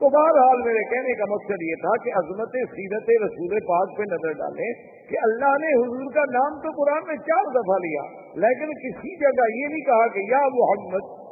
تو 0.00 0.08
بہرحال 0.08 0.62
میرے 0.64 0.80
کہنے 0.90 1.12
کا 1.14 1.24
مقصد 1.30 1.62
یہ 1.62 1.74
تھا 1.74 2.04
کہ 2.04 2.10
عظمت 2.18 2.48
سیرت 2.48 3.22
رسول 3.24 3.60
پاک 3.60 3.98
پہ 3.98 4.02
نظر 4.02 4.32
ڈالیں 4.32 4.72
کہ 5.10 5.16
اللہ 5.22 5.54
نے 5.64 5.68
حضور 5.68 6.14
کا 6.14 6.20
نام 6.20 6.58
تو 6.60 6.70
قرآن 6.70 7.06
میں 7.06 7.16
چار 7.16 7.44
دفعہ 7.50 7.78
لیا، 7.78 8.02
لیکن 8.34 8.66
کسی 8.66 9.16
جگہ 9.16 9.46
یہ 9.56 9.66
نہیں 9.66 9.86
کہا 9.86 10.06
کہ 10.08 10.18
یا 10.18 10.42
محمد۔ 10.48 11.26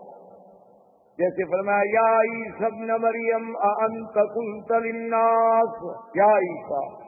جیسے 1.19 1.45
فرمایا، 1.45 2.09
یا 2.09 2.59
سب 2.59 3.03
مریم 3.03 3.57
انت 3.57 4.19
قلت 4.35 4.73
للناس۔ 4.73 5.97
یا 6.15 6.37
عیسا 6.37 7.05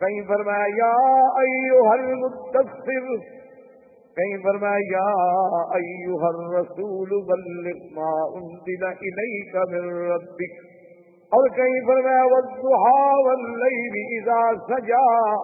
کہیں 0.01 0.22
فرمایا، 0.29 0.64
یا 0.77 0.94
ایوہ 1.42 1.88
المدثر. 1.88 3.37
کہیں 4.16 4.37
فرمایا، 4.42 4.79
یا 4.90 5.09
ایوہ 5.79 6.26
الرسول 6.26 7.09
بلغ 7.09 8.00
ما 8.00 8.38
انزل 8.38 8.85
الیک 8.85 9.57
من 9.57 10.11
ربک. 10.11 10.76
اور 11.31 11.48
کہیں 11.48 11.87
فرمایا، 11.87 12.24
والضحا 12.24 13.29
واللیل 13.29 14.22
اذا 14.22 14.55
سجا. 14.55 15.35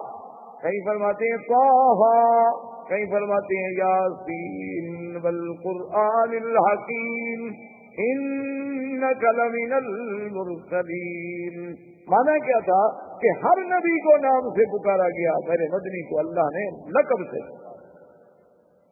کہیں 0.61 0.85
فرماتے 0.85 1.25
ہیں، 1.25 1.37
طاہا. 1.37 2.51
کہیں 2.89 3.05
فرماتے 3.11 3.63
ہیں، 3.63 3.77
یاسین 3.77 5.17
والقرآن 5.23 6.29
الحکیم. 6.29 7.51
انک 7.97 9.23
لمن 9.23 9.73
المرسلین. 9.73 11.71
مانا 12.07 12.37
کیا 12.37 12.59
تھا 12.59 13.13
کہ 13.17 13.45
ہر 13.45 13.65
نبی 13.65 14.01
کو 14.01 14.17
نام 14.17 14.41
سے 14.41 14.77
پکارا 14.77 15.07
گیا 15.07 15.31
میرے 15.47 15.75
مدنی 15.75 16.09
کو، 16.09 16.19
اللہ 16.19 16.47
نے 16.53 16.89
لقب 16.89 17.35
سے۔ 17.35 17.72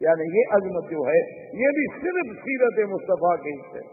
یعنی 0.02 0.28
یہ 0.38 0.54
عظمت 0.54 0.92
جو 0.92 1.08
ہے، 1.08 1.18
یہ 1.64 1.74
بھی 1.78 1.88
صرف 1.96 2.32
سیرت 2.44 2.80
مصطفیٰ 2.92 3.36
کے 3.44 3.56
سے 3.74 3.84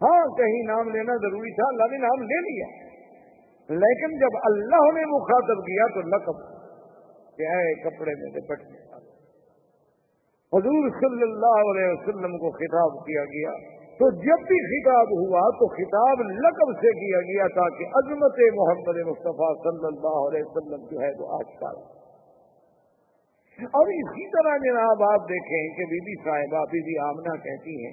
ہاں 0.00 0.36
کہیں 0.36 0.62
نام 0.66 0.88
لینا 0.88 1.16
ضروری 1.16 1.50
تھا، 1.54 1.68
اللہ 1.68 1.92
نے 1.92 1.98
نام 1.98 2.22
لے 2.22 2.40
لیا۔ 2.40 2.66
لیکن 3.68 4.18
جب 4.18 4.36
اللہ 4.42 4.88
نے 4.94 5.04
مخاطب 5.04 5.62
کیا 5.66 5.86
تو 5.94 6.00
لقب 6.08 6.42
کہ 7.36 7.46
اے 7.52 7.74
کپڑے 7.84 8.14
میں 8.18 8.32
لپٹ 8.34 8.66
حضور 10.52 10.90
صلی 11.00 11.22
اللہ 11.22 11.62
علیہ 11.70 11.88
وسلم 11.92 12.36
کو 12.38 12.50
خطاب 12.50 13.06
کیا 13.06 13.24
گیا۔ 13.24 13.54
تو 14.00 14.10
جب 14.10 14.46
بھی 14.48 14.58
خطاب 14.64 15.12
ہوا 15.12 15.42
تو 15.60 15.66
خطاب 15.68 16.22
لقب 16.40 16.72
سے 16.80 16.90
کیا 16.90 17.20
گیا 17.20 17.46
تاکہ 17.54 17.98
عظمت 18.00 18.40
محمد 18.54 18.98
مصطفیٰ 19.06 19.52
صلی 19.62 19.86
اللہ 19.86 20.18
علیہ 20.24 20.42
وسلم 20.44 20.88
جو 20.90 21.00
ہے 21.00 21.10
وہ 21.18 21.28
آج 21.34 21.54
کل 21.60 22.05
اور 23.58 23.90
اسی 23.90 24.24
طرح 24.30 24.56
جناب 24.62 25.02
آپ 25.02 25.22
دیکھیں 25.28 25.60
کہ 25.76 25.84
بی 25.90 25.98
بی 26.06 26.14
صاحبہ 26.24 26.64
بی 26.72 26.80
بی 26.88 26.96
آمنہ 27.04 27.36
کہتی 27.44 27.76
ہیں 27.84 27.92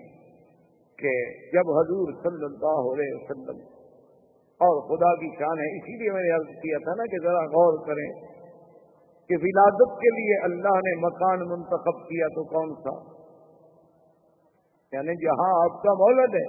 کہ 1.00 1.14
جب 1.54 1.70
حضور 1.76 2.10
صلی 2.24 2.46
اللہ 2.46 2.90
علیہ 2.90 3.14
وسلم 3.14 3.62
اور 4.62 4.82
خدا 4.90 5.12
کی 5.16 5.30
شان 5.40 5.62
ہے، 5.62 5.70
اسی 5.78 5.96
لیے 6.02 6.12
میں 6.12 6.24
نے 6.24 6.34
عرض 6.36 6.52
کیا 6.58 6.82
تھا 6.84 6.96
نا 6.96 7.06
کہ 7.14 7.22
ذرا 7.24 7.44
غور 7.54 7.78
کریں 7.88 8.10
کہ 9.30 9.40
ولادت 9.44 9.96
کے 10.02 10.12
لیے 10.18 10.42
اللہ 10.44 10.82
نے 10.88 10.94
مکان 11.02 11.48
منتخب 11.50 12.04
کیا 12.10 12.30
تو 12.36 12.44
کون 12.52 12.76
سا؟ 12.84 12.94
یعنی 14.94 15.16
جہاں 15.24 15.50
آپ 15.62 15.82
کا 15.84 15.94
مولد 16.04 16.38
ہے، 16.40 16.46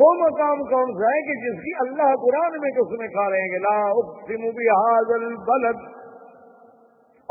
وہ 0.00 0.10
مقام 0.18 0.62
کون 0.66 0.94
سا 0.98 1.14
ہے 1.14 1.22
کہ 1.22 1.38
جس 1.40 1.58
کی 1.62 1.72
اللہ 1.80 2.14
قرآن 2.26 2.60
میں 2.60 2.70
کس 2.70 2.94
میں 2.98 3.08
کھا 3.08 3.24
رہے 3.30 3.48
ہیں 3.48 3.62
لا 3.64 3.74
اقسم 3.88 4.44
بهذا 4.60 5.18
البلد 5.18 5.82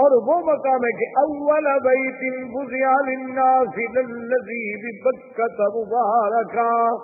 اور 0.01 0.11
وہ 0.27 0.41
مقام 0.41 0.83
ہے 0.83 0.97
کہ 0.99 1.19
اول 1.19 1.63
بیت 1.63 2.45
بزیا 2.45 2.95
للناس 3.09 3.97
للذی 3.97 4.91
ببکت 4.91 5.59
مبارکا۔ 5.61 6.97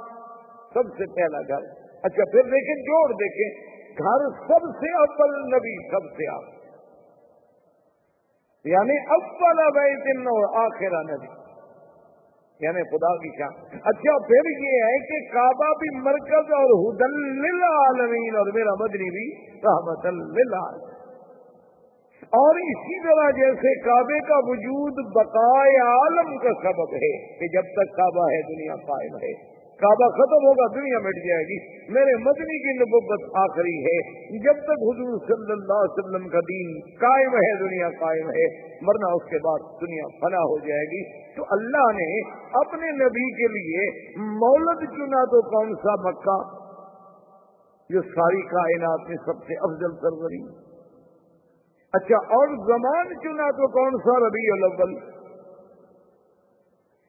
سب 0.73 0.97
سے 0.97 1.13
پہلا 1.15 1.41
گھر۔ 1.47 1.65
اچھا 2.03 2.31
پھر 2.31 2.41
دیکھیں، 2.43 2.75
جوڑ 2.75 3.11
دیکھیں۔ 3.11 3.77
گھر 3.97 4.47
سب 4.47 4.65
سے 4.79 4.97
اول 4.97 5.41
نبی، 5.41 5.89
سب 5.91 6.15
سے 6.17 6.35
آپ 6.35 6.57
یعنی 8.65 8.97
اول 9.09 9.71
بیت 9.73 10.27
اور 10.27 10.65
آخرہ 10.65 11.15
نبی۔ 11.15 11.47
یعنی 12.59 12.81
خدا 12.83 13.17
کی 13.17 13.37
شان۔ 13.37 13.79
اچھا 13.83 14.27
پھر 14.27 14.49
یہ 14.49 14.83
ہے 14.83 14.97
کہ 14.97 15.33
کعبہ 15.33 15.73
بھی 15.79 15.99
مرکز 15.99 16.51
اور 16.51 16.71
حدل 16.73 17.15
للعالمین، 17.15 18.35
اور 18.35 18.53
میرا 18.53 18.71
مدنی 18.79 19.09
بھی 19.09 19.51
رحمت 19.55 20.05
للعالمین۔ 20.37 20.96
اور 22.27 22.55
اسی 22.55 23.03
طرح 23.03 23.29
جیسے 23.31 23.81
کعبے 23.81 24.19
کا 24.19 24.37
وجود 24.37 24.93
بقائے 25.15 25.77
عالم 25.81 26.37
کا 26.37 26.49
سبب 26.63 26.93
ہے 26.93 27.39
کہ 27.39 27.47
جب 27.47 27.61
تک 27.61 27.95
کعبہ 27.97 28.23
ہے، 28.23 28.41
دنیا 28.41 28.75
قائم 28.75 29.15
ہے۔ 29.15 29.57
کعبہ 29.77 30.09
ختم 30.09 30.47
ہوگا، 30.47 30.79
دنیا 30.79 30.99
مٹ 30.99 31.15
جائے 31.15 31.43
گی۔ 31.43 31.87
میرے 31.93 32.15
مدنی 32.23 32.57
کی 32.63 32.79
نبوت 32.79 33.35
آخری 33.35 33.85
ہے۔ 33.85 33.97
جب 34.43 34.53
تک 34.53 34.71
حضور 34.71 35.19
صلی 35.19 35.51
اللہ 35.51 35.73
علیہ 35.73 35.97
وسلم 35.97 36.29
کا 36.29 36.39
دین 36.39 36.79
قائم 36.99 37.35
ہے، 37.35 37.59
دنیا 37.59 37.89
قائم 37.89 38.29
ہے، 38.29 38.45
ورنہ 38.81 39.11
اس 39.15 39.29
کے 39.29 39.37
بعد 39.37 39.81
دنیا 39.81 40.07
فنا 40.21 40.37
ہو 40.37 40.57
جائے 40.59 40.85
گی۔ 40.85 41.27
تو 41.37 41.43
اللہ 41.49 42.01
نے 42.01 42.29
اپنے 42.53 42.91
نبی 42.91 43.31
کے 43.31 43.47
لیے 43.47 44.11
مولد 44.17 44.79
چنا 44.79 45.25
تو 45.25 45.41
کون 45.41 45.75
سا 45.75 46.09
مکہ 46.09 46.67
جو 47.89 48.01
ساری 48.01 48.41
کائنات 48.41 49.09
میں 49.09 49.17
سب 49.25 49.43
سے 49.47 49.53
افضل 49.53 49.91
سرگری 50.01 50.66
اچھا 51.93 52.17
اور 52.37 52.53
زمان 52.67 53.13
چنا 53.23 53.45
تو 53.57 53.67
کون 53.73 53.97
سا؟ 54.05 54.15
ربیع 54.23 54.47
الاول. 54.53 54.93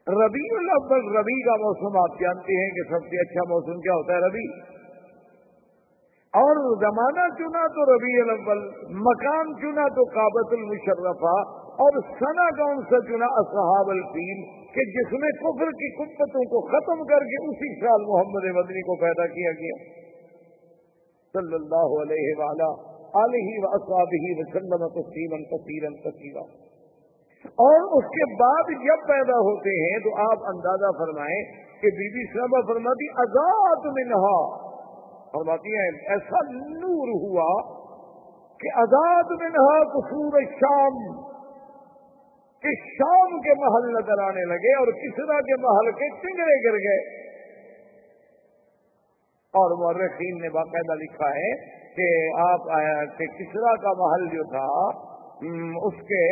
ربیع 0.07 0.51
الاول 0.59 1.09
ربی 1.17 1.37
کا 1.47 1.57
موسم 1.63 1.97
آپ 2.03 2.19
جانتے 2.21 2.59
ہیں 2.59 2.69
کہ 2.77 2.85
سب 2.91 3.09
سے 3.09 3.21
اچھا 3.23 3.47
موسم 3.49 3.81
کیا 3.87 3.97
ہوتا 3.97 4.15
ہے؟ 4.15 4.21
ربی 4.27 4.45
اور 6.35 6.61
زمانہ 6.81 7.27
چنا 7.37 7.67
تو 7.75 7.85
ربیع 7.91 8.17
الاول، 8.23 8.63
مکان 9.05 9.53
چنا 9.61 9.87
تو 9.99 10.05
کابت 10.17 10.55
المشرفہ، 10.57 11.37
اور 11.85 11.99
سنا 12.19 12.49
کون 12.57 12.83
سا 12.91 13.01
چنا؟ 13.07 13.31
اصحاب 13.43 13.93
الفیل، 13.95 14.43
کہ 14.75 14.85
جس 14.97 15.15
میں 15.23 15.31
کفر 15.39 15.71
کی 15.81 15.89
قبتوں 15.99 16.45
کو 16.53 16.61
ختم 16.69 17.07
کر 17.13 17.25
کے 17.31 17.41
اسی 17.47 17.71
سال 17.81 18.05
محمد 18.11 18.49
مدنی 18.57 18.83
کو 18.83 18.97
پیدا 19.01 19.27
کیا 19.33 19.53
گیا. 19.63 19.81
صلی 21.35 21.55
اللہ 21.55 21.97
علیہ 22.03 22.37
وآلہ 22.39 22.71
علیہ 23.15 23.59
و 23.59 23.69
اصابی 23.69 24.41
وسلم 24.41 24.89
تسلیما 24.89 25.37
کثیرا 25.37 26.11
کثیرا۔ 26.11 26.43
اور 27.45 27.99
اس 27.99 28.05
کے 28.05 28.35
بعد 28.35 28.85
جب 28.85 29.09
پیدا 29.09 29.39
ہوتے 29.39 29.71
ہیں 29.71 29.99
تو 29.99 30.11
آپ 30.31 30.39
اندازہ 30.43 30.91
فرمائیں 30.99 31.43
کہ 31.81 31.89
بی 31.89 32.09
بی 32.15 32.39
صاحبہ 32.39 32.73
فرماتی، 32.73 33.09
آزاد 33.11 33.85
منہا 33.85 34.69
فرماتی 35.33 35.69
ہیں، 35.69 35.91
ایسا 36.09 36.39
نور 36.53 37.09
ہوا 37.23 37.79
کہ 38.61 38.69
آزاد 38.75 39.25
منہا 39.31 39.85
قصور 39.85 40.41
شام، 40.61 41.29
کہ 42.63 42.69
شام 42.71 43.41
کے 43.41 43.55
محل 43.59 43.93
نظر 43.93 44.23
آنے 44.23 44.45
لگے 44.45 44.79
اور 44.79 44.87
کسرا 44.87 45.41
کے 45.41 45.57
محل 45.61 45.91
کے 45.93 46.09
ٹنگڑے 46.09 46.69
گر 46.69 46.79
گئے۔ 46.79 47.18
اور 49.59 49.77
مورخین 49.79 50.41
نے 50.43 50.49
باقاعدہ 50.49 50.97
لکھا 50.99 51.29
ہے 51.37 51.53
کہ 51.93 52.09
آپ 52.49 52.67
کہ 53.19 53.27
کسرا 53.27 53.77
کا 53.77 53.93
محل 53.99 54.27
جو 54.37 54.43
تھا 54.45 54.67
اس 55.87 55.95
کے 55.95 56.23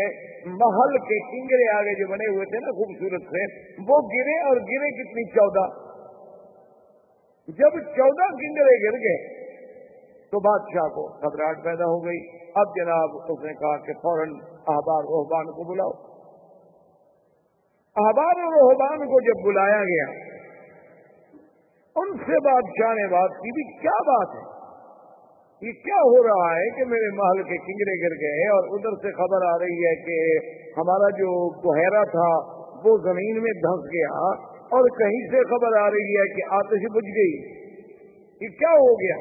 محل 0.50 0.98
کے 0.98 1.18
کنگرے 1.30 1.76
آگے 1.76 1.94
جو 2.00 2.06
بنے 2.12 2.34
ہوئے 2.34 2.44
تھے 2.44 2.58
نا 2.58 2.72
خوبصورت 2.72 3.22
سے، 3.22 3.42
وہ 3.88 3.98
گرے 4.14 4.38
اور 4.48 4.56
گرے 4.56 4.90
کتنی؟ 4.98 5.24
چودہ۔ 5.30 5.66
جب 7.48 7.78
چودہ 7.96 8.26
کنگرے 8.36 8.76
گر 8.84 8.98
گئے، 8.98 9.18
تو 10.30 10.40
بادشاہ 10.40 10.88
کو 10.88 11.06
گھبراہٹ 11.08 11.64
پیدا 11.64 11.84
ہو 11.84 12.04
گئی۔ 12.04 12.18
اب 12.54 12.74
جناب، 12.76 13.16
اس 13.28 13.44
نے 13.44 13.52
کہا 13.52 13.76
کہ 13.76 13.92
فوراً 13.92 14.34
احبار 14.68 15.04
روحبان 15.04 15.44
کو 15.44 15.72
بلاؤ۔ 15.72 15.90
احبار 17.96 18.40
روحبان 18.54 18.98
کو 18.98 19.20
جب 19.20 19.44
بلایا 19.46 19.84
گیا 19.84 20.35
ان 21.96 22.12
سے 22.26 22.38
بادشاہ 22.44 22.94
نے 22.94 23.06
بات 23.12 23.30
کی 23.30 23.52
بھی 23.58 23.64
کیا 23.80 23.96
بات 24.08 24.34
ہے؟ 24.34 24.44
یہ 25.62 25.72
کیا 25.72 26.00
ہو 26.00 26.22
رہا 26.22 26.48
ہے 26.56 26.64
کہ 26.76 26.84
میرے 26.84 27.14
محل 27.16 27.42
کے 27.42 27.56
کنگرے 27.56 27.94
گر 28.02 28.14
گئے 28.22 28.48
اور 28.48 28.66
ادھر 28.70 28.96
سے 28.96 29.12
خبر 29.12 29.46
آ 29.46 29.58
رہی 29.58 29.86
ہے 29.86 29.94
کہ 30.08 30.18
ہمارا 30.76 31.08
جو 31.10 31.30
بحیرہ 31.60 32.04
تھا 32.04 32.26
وہ 32.84 32.98
زمین 32.98 33.42
میں 33.42 33.52
دھنس 33.52 33.86
گیا 33.94 34.10
اور 34.76 34.88
کہیں 34.98 35.20
سے 35.32 35.44
خبر 35.44 35.78
آ 35.78 35.90
رہی 35.90 36.18
ہے 36.18 36.26
کہ 36.34 36.42
آتش 36.50 36.86
بج 36.94 37.08
گئی۔ 37.16 37.34
یہ 38.40 38.48
کیا 38.48 38.70
ہو 38.70 38.92
گیا؟ 38.94 39.16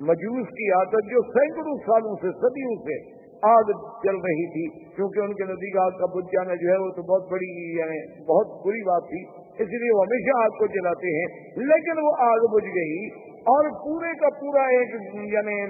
مجوس 0.00 0.46
کی 0.46 0.70
عادت 0.70 1.10
جو 1.10 1.22
سینکڑوں 1.22 1.74
سالوں 1.86 2.14
سے 2.14 2.32
صدیوں 2.40 2.74
سے 2.84 3.20
آگ 3.42 3.70
چل 4.02 4.16
رہی 4.16 4.46
تھی، 4.52 4.94
کیونکہ 4.94 5.20
ان 5.20 5.34
کے 5.34 5.44
نزدیک 5.44 5.76
آگ 5.76 5.90
کا 5.90 6.06
بج 6.06 6.24
جانا 6.32 6.54
جو 6.54 6.68
ہے 6.68 6.76
وہ 6.76 6.90
تو 6.90 7.02
بہت 7.02 7.30
بڑی 7.30 7.78
یعنی 7.78 8.00
بہت 8.24 8.66
بری 8.66 8.82
بات 8.82 9.02
تھی۔ 9.02 9.39
اس 9.58 9.72
لیے 9.74 9.96
وہ 9.96 10.04
ہمیشہ 10.04 10.36
آگ 10.42 10.58
کو 10.58 10.66
جلاتے 10.66 11.12
ہیں، 11.16 11.26
لیکن 11.64 12.00
وہ 12.02 12.12
آگ 12.26 12.46
بج 12.52 12.68
گئی 12.74 13.08
اور 13.46 13.68
پورے 13.84 14.12
کا 14.14 14.30
پورا 14.40 14.62
ایک 14.70 14.94
یعنی 15.32 15.60